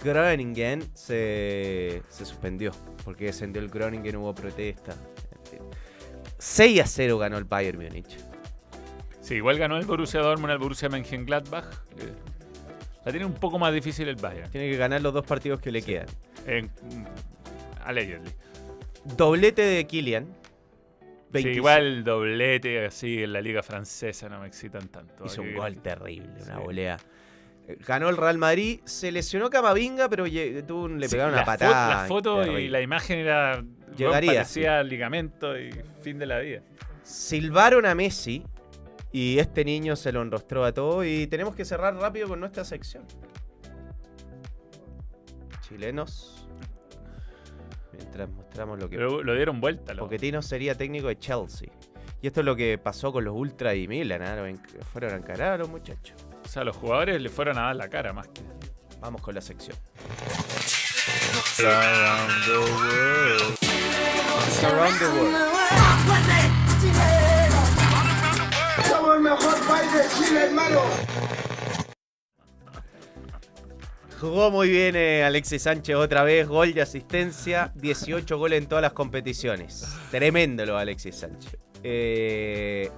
[0.03, 2.71] Groningen se, se suspendió.
[3.03, 4.95] Porque descendió el Groningen, hubo protesta.
[6.43, 6.75] En fin.
[6.77, 8.17] 6 a 0 ganó el Bayern Múnich.
[9.21, 11.65] Sí, igual ganó el Borussia Dortmund al Borussia Mönchengladbach.
[11.97, 12.13] Eh,
[13.05, 14.49] La tiene un poco más difícil el Bayern.
[14.51, 15.87] Tiene que ganar los dos partidos que le Sí.
[15.87, 16.07] quedan.
[17.85, 18.31] Allegedly.
[19.17, 20.25] Doblete de Kylian.
[20.25, 21.57] Sí, 25.
[21.57, 25.25] igual doblete así en la liga francesa no me excitan tanto.
[25.25, 26.61] Hizo un gol terrible, una Sí.
[26.63, 26.97] volea.
[27.67, 31.45] Eh, Ganó el Real Madrid, se lesionó Camavinga, pero le Sí, pegaron una la fo-
[31.45, 32.01] patada.
[32.01, 33.63] La foto y la imagen era.
[33.97, 35.69] Llegaría, Parecía ligamento y
[36.01, 36.61] fin de la vida.
[37.03, 38.43] Silbaron a Messi
[39.11, 42.63] y este niño se lo enrostró a todo y tenemos que cerrar rápido con nuestra
[42.65, 43.03] sección.
[45.67, 46.47] Chilenos.
[47.93, 48.97] Mientras mostramos lo que...
[48.97, 49.93] Pero lo dieron vuelta.
[49.93, 51.69] Lo, Pochettino sería técnico de Chelsea.
[52.21, 55.53] Y esto es lo que pasó con los Ultra y Milan, enc- Fueron a encarar
[55.53, 56.15] a los muchachos.
[56.53, 58.41] Sea, los jugadores le fueron a dar la cara más que.
[59.01, 59.75] Vamos con la sección.
[61.59, 62.43] Around.
[74.21, 78.83] Jugó muy bien eh, Alexis Sánchez otra vez, gol y asistencia, 18 goles en todas
[78.83, 79.85] las competiciones.
[80.11, 81.57] Tremendo lo de Alexis Sánchez.
[81.83, 82.89] Eh,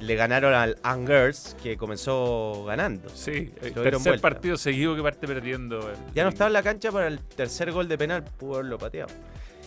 [0.00, 3.08] le ganaron al Angers, que comenzó ganando.
[3.10, 3.30] Sí,
[3.62, 4.22] el dieron tercer vuelta.
[4.22, 5.90] partido seguido que parte perdiendo.
[5.90, 8.78] el- Ya no estaba en la cancha para el tercer gol de penal, pudo haberlo
[8.78, 9.10] pateado.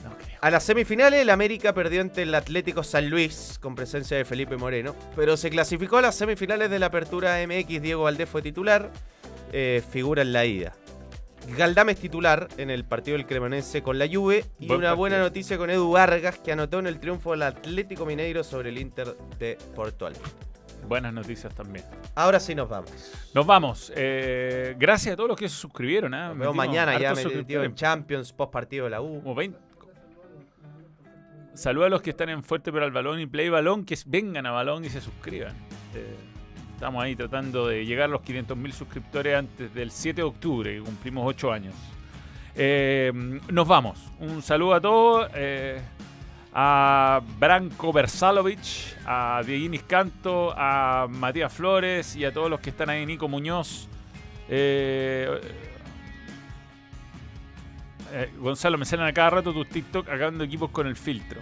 [0.04, 0.38] No creo.
[0.40, 4.56] A las semifinales, el América perdió ante el Atlético San Luis con presencia de Felipe
[4.56, 7.82] Moreno, pero se clasificó a las semifinales de la Apertura MX.
[7.82, 8.90] Diego Valdés fue titular,
[9.52, 10.74] eh, figura en la ida.
[11.58, 15.20] Galdame es titular en el partido del Cremonense con la Juve y Buen una buena
[15.20, 19.16] noticia con Edu Vargas que anotó en el triunfo del Atlético Mineiro sobre el Inter
[19.40, 20.30] de Porto Alegre.
[20.88, 21.86] Buenas noticias también.
[22.16, 22.92] Ahora sí nos vamos.
[23.34, 23.92] Nos vamos.
[23.96, 26.12] Eh, gracias a todos los que se suscribieron.
[26.12, 29.22] Nos vemos Metimos mañana ya metido en Champions, post partido de la U.
[29.22, 29.60] Como 20.
[31.54, 34.46] Saludos a los que están en Fuerte pero al Balón y Play Balón, que vengan
[34.46, 35.54] a Balón y se suscriban.
[35.94, 36.16] Eh,
[36.80, 40.80] estamos ahí tratando de llegar a los 500.000 suscriptores antes del 7 de octubre, que
[40.82, 41.76] cumplimos 8 años.
[42.56, 43.12] Eh,
[43.52, 44.00] nos vamos.
[44.20, 45.30] Un saludo a todos.
[45.36, 45.82] eh,
[46.54, 48.60] a Branko Versalovic,
[49.06, 53.88] a Dieguinis Canto, a Matías Flores y a todos los que están ahí, Nico Muñoz.
[54.48, 55.40] Eh,
[58.14, 61.40] eh, Gonzalo, me salen a cada rato tus TikTok acabando equipos con el filtro.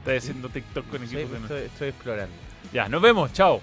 [0.00, 2.34] Estás haciendo TikTok con equipos que no- estoy, estoy explorando.
[2.72, 3.62] Ya, nos vemos, chao.